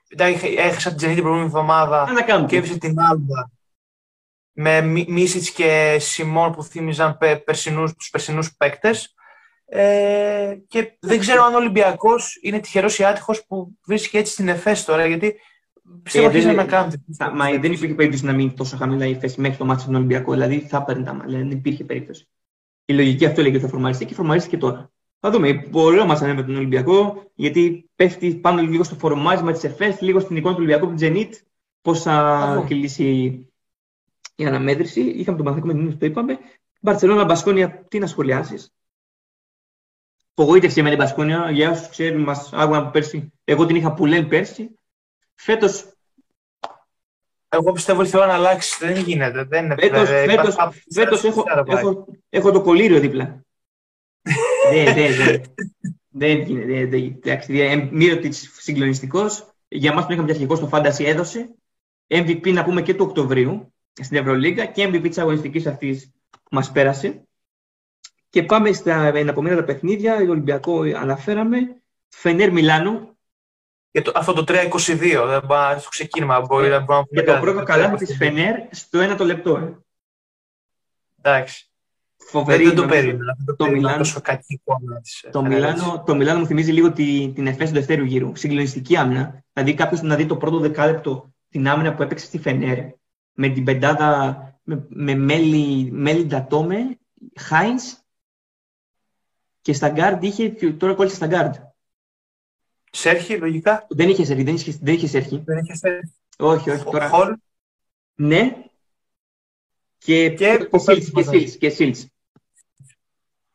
Εντάξει, 0.07 0.55
έχασα 0.57 0.89
την 0.89 0.97
Τζενή 0.97 1.13
την 1.13 1.21
προηγούμενη 1.23 1.51
εβδομάδα. 1.53 2.01
Ανακάμπτει. 2.01 2.53
Κέρδισε 2.55 2.77
την 2.77 2.99
Άλμπα 2.99 3.49
με 4.51 4.81
Μίσιτς 5.07 5.51
και 5.51 5.97
Σιμών 5.99 6.51
που 6.51 6.63
θύμιζαν 6.63 7.17
πε, 7.17 7.35
περσινούς, 7.35 7.93
τους 7.93 8.09
περσινούς 8.09 8.55
παίκτες. 8.55 9.13
Ε, 9.65 10.57
και 10.67 10.97
δεν 10.99 11.19
ξέρω 11.19 11.43
αν 11.43 11.53
ο 11.53 11.57
Ολυμπιακός 11.57 12.39
είναι 12.41 12.59
τυχερός 12.59 12.99
ή 12.99 13.03
άτυχος 13.05 13.45
που 13.45 13.77
βρίσκει 13.85 14.17
έτσι 14.17 14.31
στην 14.33 14.47
ΕΦΕΣ 14.47 14.85
τώρα, 14.85 15.05
γιατί 15.05 15.35
πιστεύω 16.03 16.25
Ε, 16.25 16.27
αρχίζει 16.27 16.45
δεν- 16.47 16.55
να 16.55 16.65
κάνει. 16.65 16.93
Θα- 17.17 17.35
Μα 17.35 17.45
δεν 17.45 17.71
υπήρχε 17.71 17.93
περίπτωση 17.93 18.25
να 18.25 18.33
μείνει 18.33 18.53
τόσο 18.53 18.77
χαμηλά 18.77 19.05
η 19.05 19.15
θέση 19.15 19.41
μέχρι 19.41 19.57
το 19.57 19.65
μάτι 19.65 19.81
στον 19.81 19.95
Ολυμπιακό. 19.95 20.31
Δηλαδή 20.31 20.59
θα 20.59 20.77
έπαιρνε 20.77 21.03
τα 21.03 21.13
μαλλιά. 21.13 21.37
Δεν 21.37 21.51
υπήρχε 21.51 21.83
περίπτωση. 21.83 22.27
Η 22.85 22.93
λογική 22.93 23.25
αυτό 23.25 23.39
έλεγε 23.41 23.55
ότι 23.55 23.65
θα 23.65 23.71
φορμαριστεί 23.71 24.05
και 24.05 24.13
φορμαρίστηκε 24.13 24.57
τώρα. 24.57 24.91
Θα 25.19 25.29
δούμε. 25.29 25.53
Πολύ 25.53 26.05
μας 26.05 26.21
ανέβει 26.21 26.43
τον 26.43 26.55
Ολυμπιακό, 26.55 27.31
γιατί 27.35 27.89
πέφτει 27.95 28.35
πάνω 28.35 28.61
λίγο 28.61 28.83
στο 28.83 28.95
φορμάρισμα 28.95 29.51
τη 29.51 29.67
ΕΦΕΣ, 29.67 30.01
λίγο 30.01 30.19
στην 30.19 30.35
εικόνα 30.35 30.53
του 30.55 30.59
Ολυμπιακού 30.61 30.85
από 30.85 30.95
την 30.95 31.05
Τζενίτ. 31.05 31.33
Πώς 31.81 32.01
θα 32.01 32.47
δούμε. 32.53 32.67
κυλήσει 32.67 33.03
η 34.35 34.45
αναμέτρηση. 34.45 35.01
Είχαμε 35.01 35.37
τον 35.37 35.45
Παναθηνικό 35.45 35.67
με 35.67 35.73
την 35.73 35.83
Νίκη, 35.83 35.97
το 35.97 36.05
είπαμε. 36.05 36.39
Μπαρσελόνα, 36.81 37.23
Μπασκόνια, 37.25 37.85
τι 37.87 37.99
να 37.99 38.07
σχολιάσεις. 38.07 38.73
Απογοήτευση 40.33 40.81
με 40.81 40.89
την 40.89 40.97
Μπασκόνια. 40.97 41.51
Για 41.51 41.69
όσους 41.69 41.89
ξέρουν, 41.89 42.21
μας 42.21 42.53
άκουγαν 42.53 42.81
από 42.81 42.91
πέρσι. 42.91 43.31
Εγώ 43.43 43.65
την 43.65 43.75
είχα 43.75 43.93
που 43.93 44.05
λένε 44.05 44.27
πέρσι. 44.27 44.69
Φέτο 45.35 45.67
Εγώ 47.49 47.71
πιστεύω 47.71 48.01
ότι 48.01 48.09
η 48.09 48.17
ώρα 48.17 48.25
να 48.25 48.33
αλλάξει. 48.33 48.85
Δεν 48.85 49.03
γίνεται. 49.03 49.43
Δεν 49.43 49.65
είναι 49.65 49.75
Φέτος, 49.79 50.09
ε, 50.09 50.25
φέτος, 50.25 50.53
υπάρχει- 50.53 50.83
φέτος 50.93 51.23
έχω, 51.23 51.43
Άρα 51.47 51.63
πάει. 51.63 51.77
έχω, 51.77 52.07
έχω 52.29 52.51
το 52.51 52.61
κολλήριο 52.61 52.99
δίπλα. 52.99 53.43
Δεν, 54.71 54.93
δεν, 54.93 55.15
δεν. 55.15 55.41
Δεν 56.11 56.41
γίνεται. 56.41 56.65
δεν- 56.73 56.89
δεν- 56.89 57.19
Εντάξει, 57.23 57.59
ε, 57.59 57.87
Μύρωτιτς 57.91 58.49
συγκλονιστικός. 58.57 59.51
Για 59.67 59.93
μας 59.93 60.05
που 60.05 60.11
είχαμε 60.11 60.31
αρχικό 60.31 60.55
στο 60.55 60.69
Fantasy 60.71 61.03
έδωσε. 61.03 61.49
MVP 62.07 62.53
να 62.53 62.63
πούμε 62.63 62.81
και 62.81 62.93
του 62.93 63.05
Οκτωβρίου 63.07 63.73
στην 64.01 64.17
Ευρωλίγκα 64.17 64.65
και 64.65 64.87
MVP 64.87 65.01
της 65.07 65.17
αγωνιστικής 65.17 65.65
αυτής 65.67 66.11
που 66.31 66.39
μας 66.51 66.71
πέρασε. 66.71 67.23
Και 68.29 68.43
πάμε 68.43 68.71
στα 68.71 69.05
εναπομείνοντα 69.15 69.63
παιχνίδια. 69.63 70.15
Ολυμπιακό 70.15 70.81
αναφέραμε. 70.81 71.57
Φενέρ 72.09 72.51
Μιλάνο. 72.51 73.17
Για 73.91 74.01
το, 74.01 74.11
αυτό 74.15 74.33
το 74.33 74.43
3-22, 74.47 75.23
δεν 75.27 75.45
πάει 75.47 75.79
στο 75.79 75.89
ξεκίνημα. 75.89 76.41
Μπορεί 76.41 76.67
να 76.69 76.79
μπορούμε 76.79 77.05
Και 77.09 77.23
το 77.23 77.37
πρώτο 77.39 77.63
καλάθι 77.63 78.05
της 78.05 78.15
Φενέρ 78.17 78.55
στο 78.71 78.99
ένα 78.99 79.15
το 79.15 79.23
λεπτό. 79.25 79.57
ε. 79.57 79.77
Εντάξει. 81.21 81.68
Φοβερή. 82.29 82.63
δεν, 82.63 82.67
δεν 82.67 82.75
το 82.75 82.81
νομίζω. 82.85 83.01
περίμενα. 83.01 83.33
Δεν 83.37 83.45
το 83.45 83.55
Το 83.55 83.63
περίμενα 83.63 83.81
Μιλάνο- 83.87 84.03
τόσο 84.03 84.21
κακή 84.21 84.53
εικόνα 84.53 85.01
της 85.01 85.25
Το 85.31 85.41
Φενέρ, 85.41 85.57
Μιλάνο, 85.59 86.03
το 86.05 86.15
Μιλάνο 86.15 86.39
μου 86.39 86.45
θυμίζει 86.45 86.71
λίγο 86.71 86.91
τη, 86.93 87.31
την 87.35 87.47
Εφές 87.47 87.67
του 87.69 87.73
δεύτερου 87.75 88.03
γύρου. 88.03 88.35
Συγκλονιστική 88.35 88.97
άμυνα. 88.97 89.43
Δηλαδή 89.53 89.73
κάποιος 89.73 90.01
να 90.01 90.15
δει 90.15 90.25
το 90.25 90.35
πρώτο 90.37 90.59
δεκάλεπτο 90.59 91.33
την 91.49 91.67
άμυνα 91.67 91.93
που 91.95 92.01
έπαιξε 92.01 92.25
στη 92.25 92.39
Φενέρ 92.39 92.77
με 93.33 93.49
την 93.49 93.63
πεντάδα 93.63 94.43
με, 94.63 94.85
με 94.89 95.15
Μέλι, 95.15 95.91
Μέλι 95.91 96.25
Ντατόμε, 96.25 96.97
Χάινς 97.39 97.97
και 99.61 99.73
στα 99.73 99.89
γκάρντ 99.89 100.23
είχε, 100.23 100.49
τώρα 100.49 100.93
κόλλησε 100.93 101.15
στα 101.15 101.27
γκάρντ. 101.27 101.53
Σέρχι, 102.91 103.37
λογικά. 103.37 103.85
Δεν 103.89 104.09
είχε 104.09 104.23
Σέρχι, 104.25 104.43
δεν 104.43 104.55
είχε, 104.55 104.77
δεν 104.81 104.93
είχε 104.93 105.07
Σέρχι. 105.07 105.41
Δεν 105.45 105.57
είχε 105.57 105.75
Σέρχι. 105.75 106.13
Όχι, 106.37 106.69
όχι. 106.69 106.83
Τώρα, 106.83 107.09
Χολ. 107.09 107.35
ναι. 108.15 108.55
Και, 109.97 110.29
Και- 110.29 110.57
και, 110.71 110.77
Σιλντς, 110.77 111.11
και 111.11 111.21
Σιλντς, 111.23 111.57
και 111.57 111.69
Σιλντς. 111.69 112.07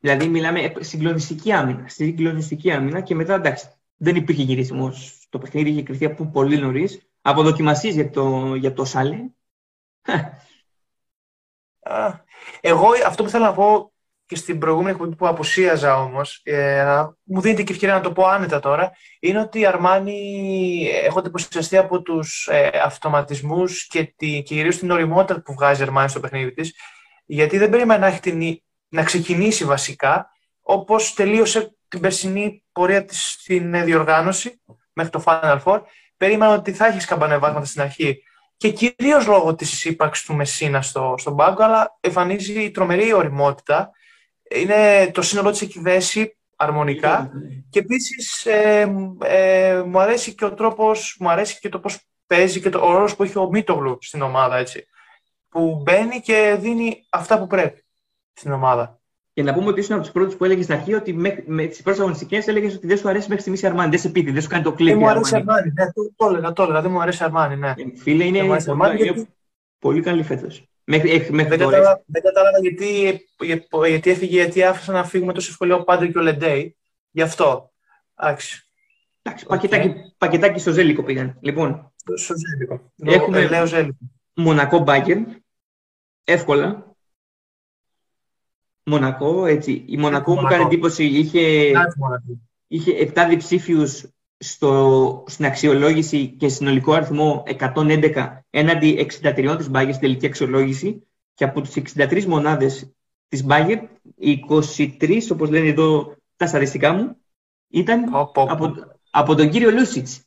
Δηλαδή 0.05 0.29
μιλάμε 0.29 0.61
ε, 0.61 0.73
συγκλονιστική 0.81 1.53
άμυνα. 1.53 1.89
Συγκλονιστική 1.89 2.73
άμυνα 2.73 3.01
και 3.01 3.15
μετά 3.15 3.35
εντάξει. 3.35 3.69
Δεν 3.97 4.17
υπήρχε 4.17 4.43
γυρίσιμο 4.43 4.93
στο 4.93 5.39
παιχνίδι, 5.39 5.71
είχε 5.71 5.83
κριθεί 5.83 6.05
από 6.05 6.27
πολύ 6.27 6.59
νωρίς. 6.59 7.09
Από 7.21 7.43
δοκιμασίε 7.43 7.91
για 7.91 8.11
το, 8.11 8.55
για 8.55 8.73
το 8.73 8.85
Σάλε. 8.85 9.17
Α, 11.81 12.21
Εγώ 12.61 12.89
αυτό 13.07 13.23
που 13.23 13.29
θέλω 13.29 13.45
να 13.45 13.53
πω 13.53 13.93
και 14.27 14.37
στην 14.37 14.59
προηγούμενη 14.59 14.91
εκπομπή 14.91 15.17
που 15.17 15.27
απουσίαζα 15.27 16.01
όμως, 16.01 16.41
ε, 16.43 17.05
μου 17.23 17.41
δίνεται 17.41 17.63
και 17.63 17.73
ευκαιρία 17.73 17.95
να 17.95 18.01
το 18.01 18.13
πω 18.13 18.27
άνετα 18.27 18.61
τώρα, 18.61 18.93
είναι 19.21 19.41
ότι 19.41 19.59
η 19.59 19.67
Αρμάνι 19.67 20.89
έχω 21.05 21.19
εντυπωσιαστεί 21.19 21.77
από 21.77 22.03
τους 22.03 22.49
ε, 22.51 22.71
αυτοματισμούς 22.83 23.87
και, 23.87 24.05
τη, 24.05 24.33
και 24.33 24.43
κυρίως 24.43 24.79
την 24.79 24.91
οριμότητα 24.91 25.43
που 25.43 25.53
βγάζει 25.53 25.81
η 25.81 25.85
Αρμάνι 25.85 26.09
στο 26.09 26.21
παιχνίδι 26.21 26.53
της, 26.53 26.75
γιατί 27.25 27.59
δεν 27.59 27.71
περίμενα 27.71 28.01
να, 28.01 28.07
έχει 28.07 28.21
την, 28.21 28.63
να 28.95 29.03
ξεκινήσει 29.03 29.65
βασικά 29.65 30.31
όπως 30.63 31.15
τελείωσε 31.15 31.77
την 31.89 32.01
περσινή 32.01 32.63
πορεία 32.73 33.05
της 33.05 33.31
στην 33.31 33.75
ε, 33.75 33.85
διοργάνωση 33.85 34.61
μέχρι 34.93 35.13
το 35.13 35.23
Final 35.27 35.63
Four. 35.65 35.81
Περίμενα 36.17 36.53
ότι 36.53 36.73
θα 36.73 36.87
έχεις 36.87 37.05
καμπανεβάσματα 37.05 37.67
στην 37.67 37.81
αρχή 37.81 38.23
και 38.57 38.71
κυρίως 38.71 39.27
λόγω 39.27 39.55
της 39.55 39.85
ύπαρξης 39.85 40.25
του 40.25 40.35
Μεσίνα 40.35 40.83
στο, 40.83 41.15
στον 41.19 41.37
πάγκο, 41.37 41.65
αλλά 41.65 41.97
εμφανίζει 42.01 42.71
τρομερή 42.71 43.13
οριμότητα. 43.13 43.91
Είναι, 44.51 45.11
το 45.15 45.23
σύνολό 45.23 45.51
της 45.51 45.63
έχει 45.63 45.81
δέσει 45.81 46.37
αρμονικά. 46.57 47.31
Και 47.71 47.79
επίσης 47.79 48.47
ε, 48.47 48.95
ε, 49.25 49.83
μου 49.87 50.01
αρέσει 50.01 50.35
και 50.35 50.45
ο 50.45 50.55
τρόπος, 50.55 51.17
μου 51.21 51.31
αρέσει 51.31 51.59
και 51.59 51.69
το 51.69 51.79
πώς 51.79 51.99
παίζει 52.27 52.61
και 52.61 52.71
το, 52.71 52.79
ο 52.79 52.93
ρόλος 52.93 53.17
που 53.17 53.23
έχει 53.23 53.39
ο 53.39 53.49
Μίτογλου 53.51 53.99
στην 54.01 54.23
ομάδα. 54.23 54.57
Έτσι, 54.57 54.87
που 55.49 55.83
μπαίνει 55.85 56.21
και 56.21 56.57
δίνει 56.61 57.07
αυτά 57.11 57.39
που 57.39 57.47
πρέπει 57.47 57.84
στην 58.35 58.53
ομάδα. 58.53 58.99
Και 59.33 59.43
να 59.43 59.55
πούμε 59.55 59.67
ότι 59.69 59.81
ήσουν 59.81 59.95
από 59.95 60.03
τους 60.03 60.13
πρώτους 60.13 60.37
που 60.37 60.45
έλεγε 60.45 60.63
στην 60.63 60.75
αρχή 60.75 60.95
ότι 60.95 61.13
μέχρι, 61.13 61.45
με 61.47 61.67
τις 61.67 61.83
πρώτες 61.83 62.01
αγωνιστικές 62.01 62.47
έλεγες 62.47 62.75
ότι 62.75 62.87
δεν 62.87 62.97
σου 62.99 63.09
αρέσει 63.09 63.25
μέχρι 63.27 63.41
στιγμής 63.41 63.63
η 63.63 63.67
Αρμάνι. 63.67 63.91
Δεν 63.91 63.99
σε 63.99 64.09
πείτε, 64.09 64.31
δεν 64.33 64.43
σου 64.43 64.49
κάνει 64.49 64.63
το 64.63 64.73
κλικ. 64.73 64.89
Δεν 64.89 64.97
η 64.97 65.01
μου 65.01 65.09
αρέσει 65.09 65.35
η 65.35 65.37
Αρμάνι. 65.37 65.59
Αρμάνι. 65.59 65.73
Ναι, 65.77 65.93
το, 65.93 66.13
το 66.17 66.27
έλεγα, 66.27 66.53
το 66.53 66.63
έλεγα. 66.63 66.81
Δεν 66.83 66.91
μου 66.91 67.01
αρέσει 67.01 67.23
η 67.23 67.25
Αρμάνι, 67.25 67.57
ναι. 67.57 67.69
Ε, 67.69 67.75
Φίλε, 67.97 68.25
είναι, 68.25 68.37
Δεν 68.39 68.47
μου 68.47 68.53
αρέσει 68.53 68.69
η 68.69 68.71
Αρμάνι 68.71 68.95
είναι 68.95 69.05
γιατί- 69.05 69.29
πολύ 69.79 70.01
καλή 70.01 70.23
φέτος. 70.23 70.69
Μέχρι, 70.85 71.11
ε, 71.11 71.15
μέχρι 71.31 71.49
Δεν 71.57 71.59
τώρα. 71.59 71.77
κατάλαβα, 71.77 72.03
δεν 72.07 72.23
κατάλαβα 72.23 72.59
γιατί, 72.61 73.21
γιατί 73.87 74.11
έφυγε, 74.11 74.35
γιατί 74.37 74.63
άφησαν 74.63 74.95
να 74.95 75.05
φύγουμε 75.05 75.33
τόσο 75.33 75.49
εύκολα 75.51 75.75
ο 75.75 75.85
Πάντρε 75.85 76.07
και 76.09 76.19
ο 76.19 76.23
Λεντέι. 76.23 76.77
Γι' 77.11 77.23
αυτό. 77.23 77.73
Εντάξει. 78.21 78.69
Εντάξει, 79.23 79.47
πακετάκι, 79.47 79.95
πακετάκι 80.19 80.59
στο 80.61 80.71
Ζέλικο 80.73 81.03
πήγαν. 81.03 81.39
Λοιπόν, 81.41 81.93
Στο 82.15 82.35
Ζέλικο. 82.37 82.93
Έχουμε- 83.05 83.39
Ε, 83.43 83.49
Λέω 83.49 83.67
Ζέλικο. 83.67 83.97
Μονακό 84.35 84.79
Μπάγκερ. 84.79 85.19
Εύκολα. 86.25 86.94
Μονακό, 88.85 89.47
έτσι. 89.47 89.85
Η 89.87 89.97
Μονακό 89.97 90.31
μου 90.31 90.37
Μονακό. 90.37 90.55
έκανε 90.55 90.69
εντύπωση, 90.69 91.05
είχε, 91.05 91.71
Κάτι 91.71 91.99
μόνο 91.99 92.15
αυτό. 92.15 92.33
είχε 92.69 93.13
7 93.15 93.27
διψήφιους 93.29 94.05
στο, 94.39 95.25
στην 95.27 95.45
αξιολόγηση 95.45 96.29
και 96.29 96.49
συνολικό 96.49 96.93
αριθμό 96.93 97.43
111 97.75 98.39
έναντι 98.51 99.09
63 99.23 99.55
της 99.59 99.69
Μπάγκερ 99.71 99.95
στην 99.95 100.07
τελική 100.07 100.27
αξιολόγηση 100.27 101.03
και 101.35 101.45
από 101.45 101.61
τις 101.61 101.83
63 101.97 102.25
μονάδες 102.25 102.93
της 103.29 103.45
Μπάγκερ, 103.45 103.79
οι 104.17 104.45
23, 104.49 105.19
όπως 105.33 105.51
λένε 105.51 105.69
εδώ 105.69 106.15
τα 106.37 106.47
στατιστικά 106.47 106.93
μου, 106.93 107.17
ήταν 107.69 108.11
Πω, 108.11 108.11
πω, 108.11 108.31
πω. 108.33 108.53
από, 108.53 108.75
από 109.11 109.35
τον 109.35 109.51
κύριο 109.51 109.71
Λούσιτς. 109.71 110.24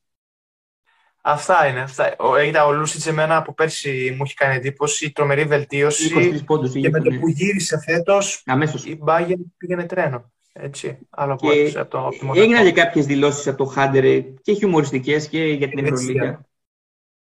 Αυτά 1.29 1.67
είναι. 1.67 1.79
Αυτά. 1.79 2.15
Ο, 2.19 2.39
ήταν 2.41 2.67
ο 2.67 2.71
Λούσιτς 2.71 3.07
εμένα 3.07 3.37
από 3.37 3.53
πέρσι 3.53 4.13
μου 4.17 4.23
έχει 4.23 4.33
κάνει 4.33 4.55
εντύπωση, 4.55 5.11
τρομερή 5.11 5.43
βελτίωση 5.43 6.11
23 6.15 6.45
πόντους 6.45 6.71
και 6.71 6.79
είχε, 6.79 6.89
με 6.89 6.99
το 7.01 7.09
ναι. 7.09 7.19
που 7.19 7.27
γύρισε 7.27 7.79
φέτος 7.85 8.43
αμέσως. 8.45 8.85
η 8.85 8.99
Bayern 9.05 9.39
πήγαινε 9.57 9.85
τρένο. 9.85 10.31
Έτσι, 10.53 10.97
άλλο 11.09 11.33
από, 11.33 11.51
Και 11.51 11.79
από 11.79 11.89
το, 11.89 11.97
από 12.07 12.17
το 12.19 12.25
Μονακό. 12.25 12.41
έγιναν 12.45 12.63
και 12.65 12.71
κάποιες 12.71 13.05
δηλώσεις 13.05 13.47
από 13.47 13.57
το 13.57 13.65
Χάντερ 13.65 14.03
και 14.41 14.53
χιουμοριστικές 14.53 15.27
και 15.27 15.43
για 15.43 15.67
την 15.69 15.77
Για 15.79 15.87
τη 15.87 15.93
Ευρωλίγα. 15.93 16.21
διαιτησία. 16.21 16.45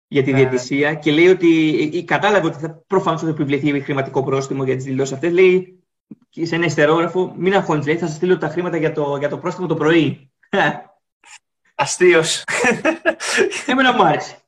Για 0.09 0.23
τη 0.23 0.31
Ναι. 0.33 0.37
διαιτησία 0.39 0.95
και 0.95 1.13
λέει 1.13 1.29
ότι 1.29 1.81
ε, 1.95 1.99
ε, 1.99 2.03
κατάλαβε 2.03 2.47
ότι 2.47 2.59
θα, 2.59 2.83
προφανώς 2.87 3.21
θα 3.23 3.29
επιβληθεί 3.29 3.81
χρηματικό 3.81 4.23
πρόστιμο 4.25 4.65
για 4.65 4.75
τις 4.77 4.85
δηλώσεις 4.85 5.13
αυτές. 5.15 5.33
Λέει 5.33 5.79
και 6.29 6.47
σε 6.47 6.55
ένα 6.55 6.65
ιστερόγραφο, 6.65 7.35
μην 7.39 7.55
αγχώνεις, 7.55 7.87
λέει, 7.87 7.97
θα 7.97 8.07
σας 8.07 8.17
στείλω 8.17 8.39
τα 8.39 8.49
χρήματα 8.49 8.77
για 8.77 8.93
το, 8.93 9.17
για 9.19 9.29
το 9.29 9.39
πρόστιμο 9.39 9.67
το 9.67 9.75
πρωί. 9.75 10.31
Αστείος. 11.75 12.45
Εμένα 13.67 13.93
μου 13.93 14.05
άρεσε. 14.05 14.39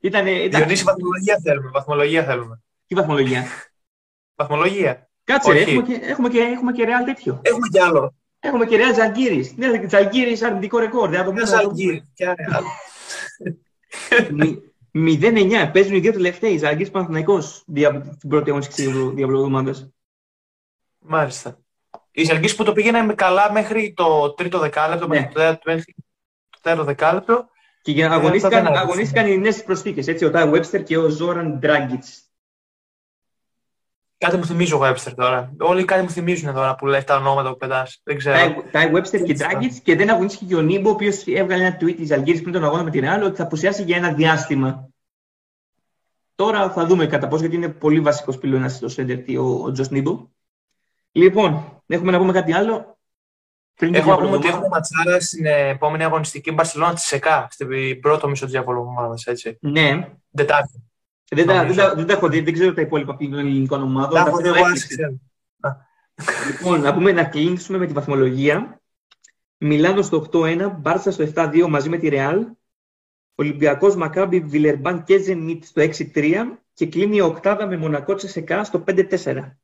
Ήτανε, 0.00 0.30
ήταν, 0.30 0.60
Διονύση, 0.60 0.84
βαθμολογία 0.84 1.38
θέλουμε. 1.42 1.70
Βαθμολογία 1.70 2.24
θέλουμε. 2.24 2.60
τι 2.86 2.94
βαθμολογία; 2.94 3.44
Βαθμολογία. 4.34 5.08
Κάτσε, 5.24 5.52
ρε, 5.52 5.60
Όχι. 5.60 5.70
έχουμε 5.70 5.86
και, 5.86 6.00
έχουμε, 6.06 6.28
και, 6.28 6.38
έχουμε 6.38 6.72
και 6.72 6.84
ρεάλ 6.84 7.04
τέτοιο. 7.04 7.40
Έχουμε 7.42 7.68
κι 7.68 7.78
άλλο. 7.78 8.14
Έχουμε 8.40 8.66
και 8.66 8.76
ρεάλ 8.76 8.94
Ζαλγκύρης. 8.94 9.54
Ναι, 9.56 9.88
Ζαλγκύρης 9.88 10.42
αρνητικό 10.42 10.78
ρεκόρ. 10.78 11.08
Δεν 11.08 11.18
θα 11.18 11.24
το 11.24 11.32
Μια 11.32 11.44
πούμε. 11.44 11.56
Ζαλγκύρη. 11.56 12.10
Κι 12.14 12.24
άλλο. 12.24 12.66
Μη- 14.30 14.72
0-9. 14.92 15.70
Παίζουν 15.72 15.94
οι 15.94 16.00
δύο 16.00 16.12
τελευταίοι. 16.12 16.58
Ζαλγκύρης 16.58 16.90
Παναθηναϊκός 16.90 17.62
δια, 17.66 18.16
την 18.18 18.28
πρώτη 18.28 18.50
αγωνιστική 18.50 18.82
διαβολοβδομάδας. 19.14 19.88
Μάλιστα. 20.98 21.58
Η 22.16 22.24
Ζαλγκύρη 22.24 22.54
που 22.54 22.64
το 22.64 22.72
πήγαινε 22.72 23.14
καλά 23.14 23.52
μέχρι 23.52 23.92
το 23.96 24.30
τρίτο 24.30 24.58
δεκάλεπτο, 24.58 25.06
Ναι. 25.06 25.14
μέχρι 25.14 25.28
το 25.32 25.34
τέταρτο- 25.40 25.62
μέχρι 25.70 25.94
το 26.50 26.58
τέταρτο 26.60 26.84
δεκάλεπτο. 26.84 27.48
Και 27.82 27.92
για 27.92 28.08
να 28.08 28.14
Ε, 28.14 28.18
αγωνίστηκαν, 28.18 28.58
αυτό 28.60 28.72
δεν 28.72 28.82
αγωνίστηκαν 28.82 29.26
οι 29.26 29.38
νέες 29.38 29.64
προσθήκες. 29.64 30.06
Έτσι, 30.08 30.24
ο 30.24 30.30
Τάι 30.30 30.50
Webster 30.54 30.84
και 30.84 30.96
ο 30.98 31.08
Ζόραν 31.08 31.58
Ντράγκητς. 31.58 32.22
Κάτι 34.18 34.36
μου 34.36 34.44
θυμίζει 34.44 34.72
ο 34.74 34.80
Webster 34.82 35.12
τώρα. 35.16 35.52
Όλοι 35.58 35.84
κάτι 35.84 36.02
μου 36.02 36.10
θυμίζουν 36.10 36.54
τώρα 36.54 36.74
που 36.74 36.86
λέει 36.86 37.02
τα 37.04 37.16
ονόματα 37.16 37.50
που 37.50 37.56
πετάς. 37.56 38.00
Δεν 38.04 38.16
ξέρω. 38.18 38.64
Τάι 38.70 38.90
Webster 38.94 39.10
και 39.10 39.16
Έτσι, 39.16 39.34
Ντράγκητς 39.34 39.80
και 39.80 39.96
δεν 39.96 40.10
αγωνίστηκε 40.10 40.44
και 40.44 40.54
ο 40.54 40.60
Νίμπο, 40.60 40.88
ο 40.88 40.92
οποίος 40.92 41.26
έβγαλε 41.26 41.64
ένα 41.64 41.76
tweet 41.80 41.94
της 41.96 42.10
Αλγύρης 42.10 42.40
πριν 42.40 42.52
τον 42.52 42.64
αγώνα 42.64 42.82
με 42.82 42.90
την 42.90 43.04
Real 43.04 43.22
ότι 43.24 43.36
θα 43.36 43.42
απουσιάσει 43.42 43.82
για 43.82 43.96
ένα 43.96 44.12
διάστημα. 44.12 44.88
Τώρα 46.34 46.70
θα 46.70 46.86
δούμε 46.86 47.06
κατά 47.06 47.28
πόσο, 47.28 47.40
γιατί 47.40 47.56
είναι 47.56 47.68
πολύ 47.68 48.00
βασικός 48.00 48.38
πυλώνας 48.38 48.74
στο 48.74 48.88
Σέντερ 48.88 49.38
ο, 49.38 49.62
ο 49.64 49.72
Τζος 49.72 49.90
Νίμπο. 49.90 50.28
Λοιπόν, 51.16 51.82
έχουμε 51.86 52.10
να 52.10 52.18
πούμε 52.18 52.32
κάτι 52.32 52.52
άλλο; 52.52 52.98
Πριν 53.74 53.92
τη 53.92 53.98
Έχουμε 53.98 54.12
να 54.14 54.20
πούμε 54.20 54.30
ότι 54.36 54.46
διαβολοβδομάδα. 54.46 54.48
έχουμε 54.48 54.68
ματσάρα 54.68 55.20
στην 55.20 55.46
ε, 55.46 55.68
επόμενη 55.68 56.04
αγωνιστική 56.04 56.52
Μπαρσελόνα 56.52 56.94
της 56.94 57.12
ΕΚΑ, 57.12 57.48
στην 57.50 57.68
πρώτο 58.00 58.28
μισό 58.28 58.44
της 58.44 58.52
διαβολοβδομάδα. 58.52 59.14
Έτσι. 59.24 59.58
Ναι, 59.60 60.10
Τετάρτη. 60.36 60.82
δεν 61.30 61.46
τα, 61.46 61.52
δεν, 61.52 61.62
Νομίζω. 61.62 61.80
τα, 61.80 61.94
δεν 61.94 62.06
τα 62.06 62.12
έχω 62.12 62.28
δει, 62.28 62.40
δεν 62.40 62.52
ξέρω 62.52 62.72
τα 62.74 62.80
υπόλοιπα 62.80 63.16
των 63.16 63.34
ελληνικών 63.38 63.82
ομάδων. 63.82 64.14
Τα 64.14 64.22
Τα 64.22 64.28
έχω 64.28 64.36
δει 64.36 64.42
θέλω 64.42 64.54
εγώ, 64.54 64.64
έκπληξη. 64.64 64.84
ας 64.84 64.88
ξέρω. 64.88 65.16
Λοιπόν, 66.50 66.80
να 66.80 66.94
πούμε 66.94 67.12
να 67.12 67.24
κλείσουμε 67.24 67.78
με 67.78 67.86
τη 67.86 67.92
βαθμολογία. 67.92 68.80
Μιλάνο 69.58 70.02
στο 70.02 70.26
8-1, 70.32 70.70
Μπάρσα 70.78 71.10
στο 71.10 71.24
7-2 71.34 71.66
μαζί 71.68 71.88
με 71.88 71.96
τη 71.96 72.08
Ρεάλ. 72.08 72.46
Ολυμπιακός 73.34 73.96
Μακάμπι 73.96 74.40
Βιλερμπάν 74.40 75.04
και 75.04 75.18
Ζενίτ 75.18 75.64
στο 75.64 75.82
6-3 76.14 76.34
και 76.74 76.86
κλείνει 76.86 77.16
η 77.16 77.20
οκτάδα 77.20 77.66
με 77.66 77.76
Μονακό 77.76 78.14
Τσεσεκά 78.14 78.64
στο 78.64 78.84
5-4. 78.86 79.56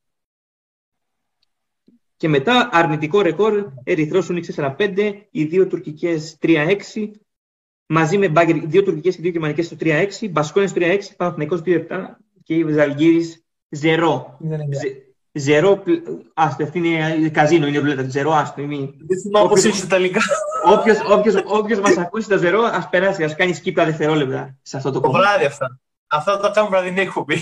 Και 2.21 2.29
μετά 2.29 2.69
αρνητικό 2.73 3.21
ρεκόρ 3.21 3.67
Ερυθρός 3.85 4.29
Ούνιξ 4.29 4.49
4-5, 4.57 5.13
οι 5.31 5.45
δύο 5.45 5.67
τουρκικές 5.67 6.37
3-6, 6.43 7.11
μαζί 7.87 8.19
με 8.19 8.29
Μπάγκερ, 8.29 8.57
οι 8.57 8.65
δύο 8.67 8.83
τουρκικές 8.83 9.13
και 9.15 9.21
οι 9.21 9.23
δύο 9.23 9.31
γερμανικές 9.31 9.67
στο 9.67 9.77
3-6, 9.81 10.29
Μπασκόνες 10.31 10.73
3-6, 10.75 10.99
Παναθηναϊκός 11.17 11.61
2-7 11.67 12.19
και 12.45 12.55
η 12.55 12.67
Ζαλγύρης 12.71 13.45
0. 13.83 14.37
Ζε- 14.71 14.97
Ζερό, 15.33 15.77
πλ- 15.77 16.03
άστο, 16.35 16.63
αυτή 16.63 16.79
είναι 16.79 17.29
καζίνο, 17.29 17.67
είναι 17.67 17.79
ρουλέτα. 17.79 18.09
Ζερό, 18.09 18.33
άστο. 18.33 18.61
Είναι... 18.63 18.77
Δεν 18.77 19.21
θυμάμαι 19.21 19.49
πώς 19.49 19.59
Όποιος- 19.59 19.65
είναι 19.65 19.75
στα 19.75 19.87
τελικά. 19.87 20.21
Όποιος, 20.79 20.99
όποιος, 21.11 21.35
όποιος 21.47 21.81
μας 21.81 21.97
ακούσει 21.97 22.29
το 22.29 22.39
ζερό, 22.39 22.63
ας 22.63 22.89
περάσει, 22.89 23.25
ας 23.25 23.35
κάνει 23.37 23.55
σκύπα 23.55 23.85
δευτερόλεπτα 23.85 24.57
σε 24.63 24.77
αυτό 24.77 24.91
το 24.91 25.01
Το 25.01 25.07
κομμάτι. 25.07 25.27
βράδυ 25.29 25.45
αυτά. 25.45 25.81
Αυτά 26.07 26.33
θα 26.33 26.41
τα 26.41 26.51
κάνουμε 26.51 26.77
βραδινή 26.77 27.01
εκπομπή. 27.01 27.37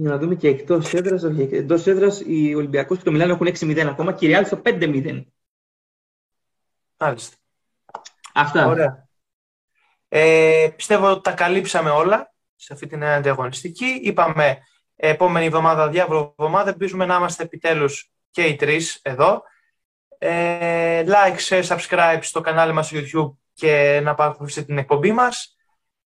Για 0.00 0.10
να 0.10 0.18
δούμε 0.18 0.34
και 0.34 0.48
εκτός 0.48 0.94
έδρας, 0.94 1.22
όχι, 1.22 1.48
εκτός 1.52 1.86
έδρας 1.86 2.20
οι 2.20 2.54
Ολυμπιακός 2.54 2.98
και 2.98 3.04
το 3.04 3.10
Μιλάνο 3.10 3.32
έχουν 3.32 3.46
6-0 3.46 3.78
ακόμα 3.78 4.12
και 4.12 4.26
η 4.26 4.34
Real 4.34 4.42
στο 4.46 4.56
5-0. 4.64 5.24
Μάλιστα. 6.96 7.36
Αυτά. 8.34 8.66
Ωραία. 8.66 9.08
Ε, 10.08 10.68
πιστεύω 10.76 11.10
ότι 11.10 11.20
τα 11.20 11.32
καλύψαμε 11.32 11.90
όλα 11.90 12.34
σε 12.56 12.72
αυτή 12.72 12.86
την 12.86 13.04
αντιαγωνιστική. 13.04 14.00
Είπαμε 14.02 14.58
επόμενη 14.96 15.46
εβδομάδα, 15.46 15.88
διάβολο 15.88 16.34
εβδομάδα, 16.38 16.70
ελπίζουμε 16.70 17.06
να 17.06 17.16
είμαστε 17.16 17.42
επιτέλους 17.42 18.12
και 18.30 18.44
οι 18.44 18.56
τρεις 18.56 18.98
εδώ. 19.02 19.42
Ε, 20.18 21.04
like, 21.06 21.38
share, 21.48 21.64
subscribe 21.64 22.18
στο 22.20 22.40
κανάλι 22.40 22.72
μας 22.72 22.86
στο 22.86 22.98
YouTube 22.98 23.36
και 23.54 24.00
να 24.02 24.14
παρακολουθήσετε 24.14 24.66
την 24.66 24.78
εκπομπή 24.78 25.12
μας. 25.12 25.56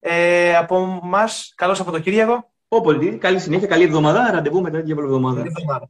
Ε, 0.00 0.56
από 0.56 1.00
μας, 1.02 1.52
καλό 1.56 1.74
Σαββατοκύριακο. 1.74 2.53
Όπω 2.76 2.92
καλή 3.18 3.38
συνέχεια, 3.38 3.66
καλή 3.66 3.82
εβδομάδα. 3.82 4.30
Ραντεβού 4.30 4.60
μετά 4.60 4.82
την 4.82 4.98
εβδομάδα. 4.98 5.36
Καλή 5.36 5.52
εβδομάδα. 5.58 5.88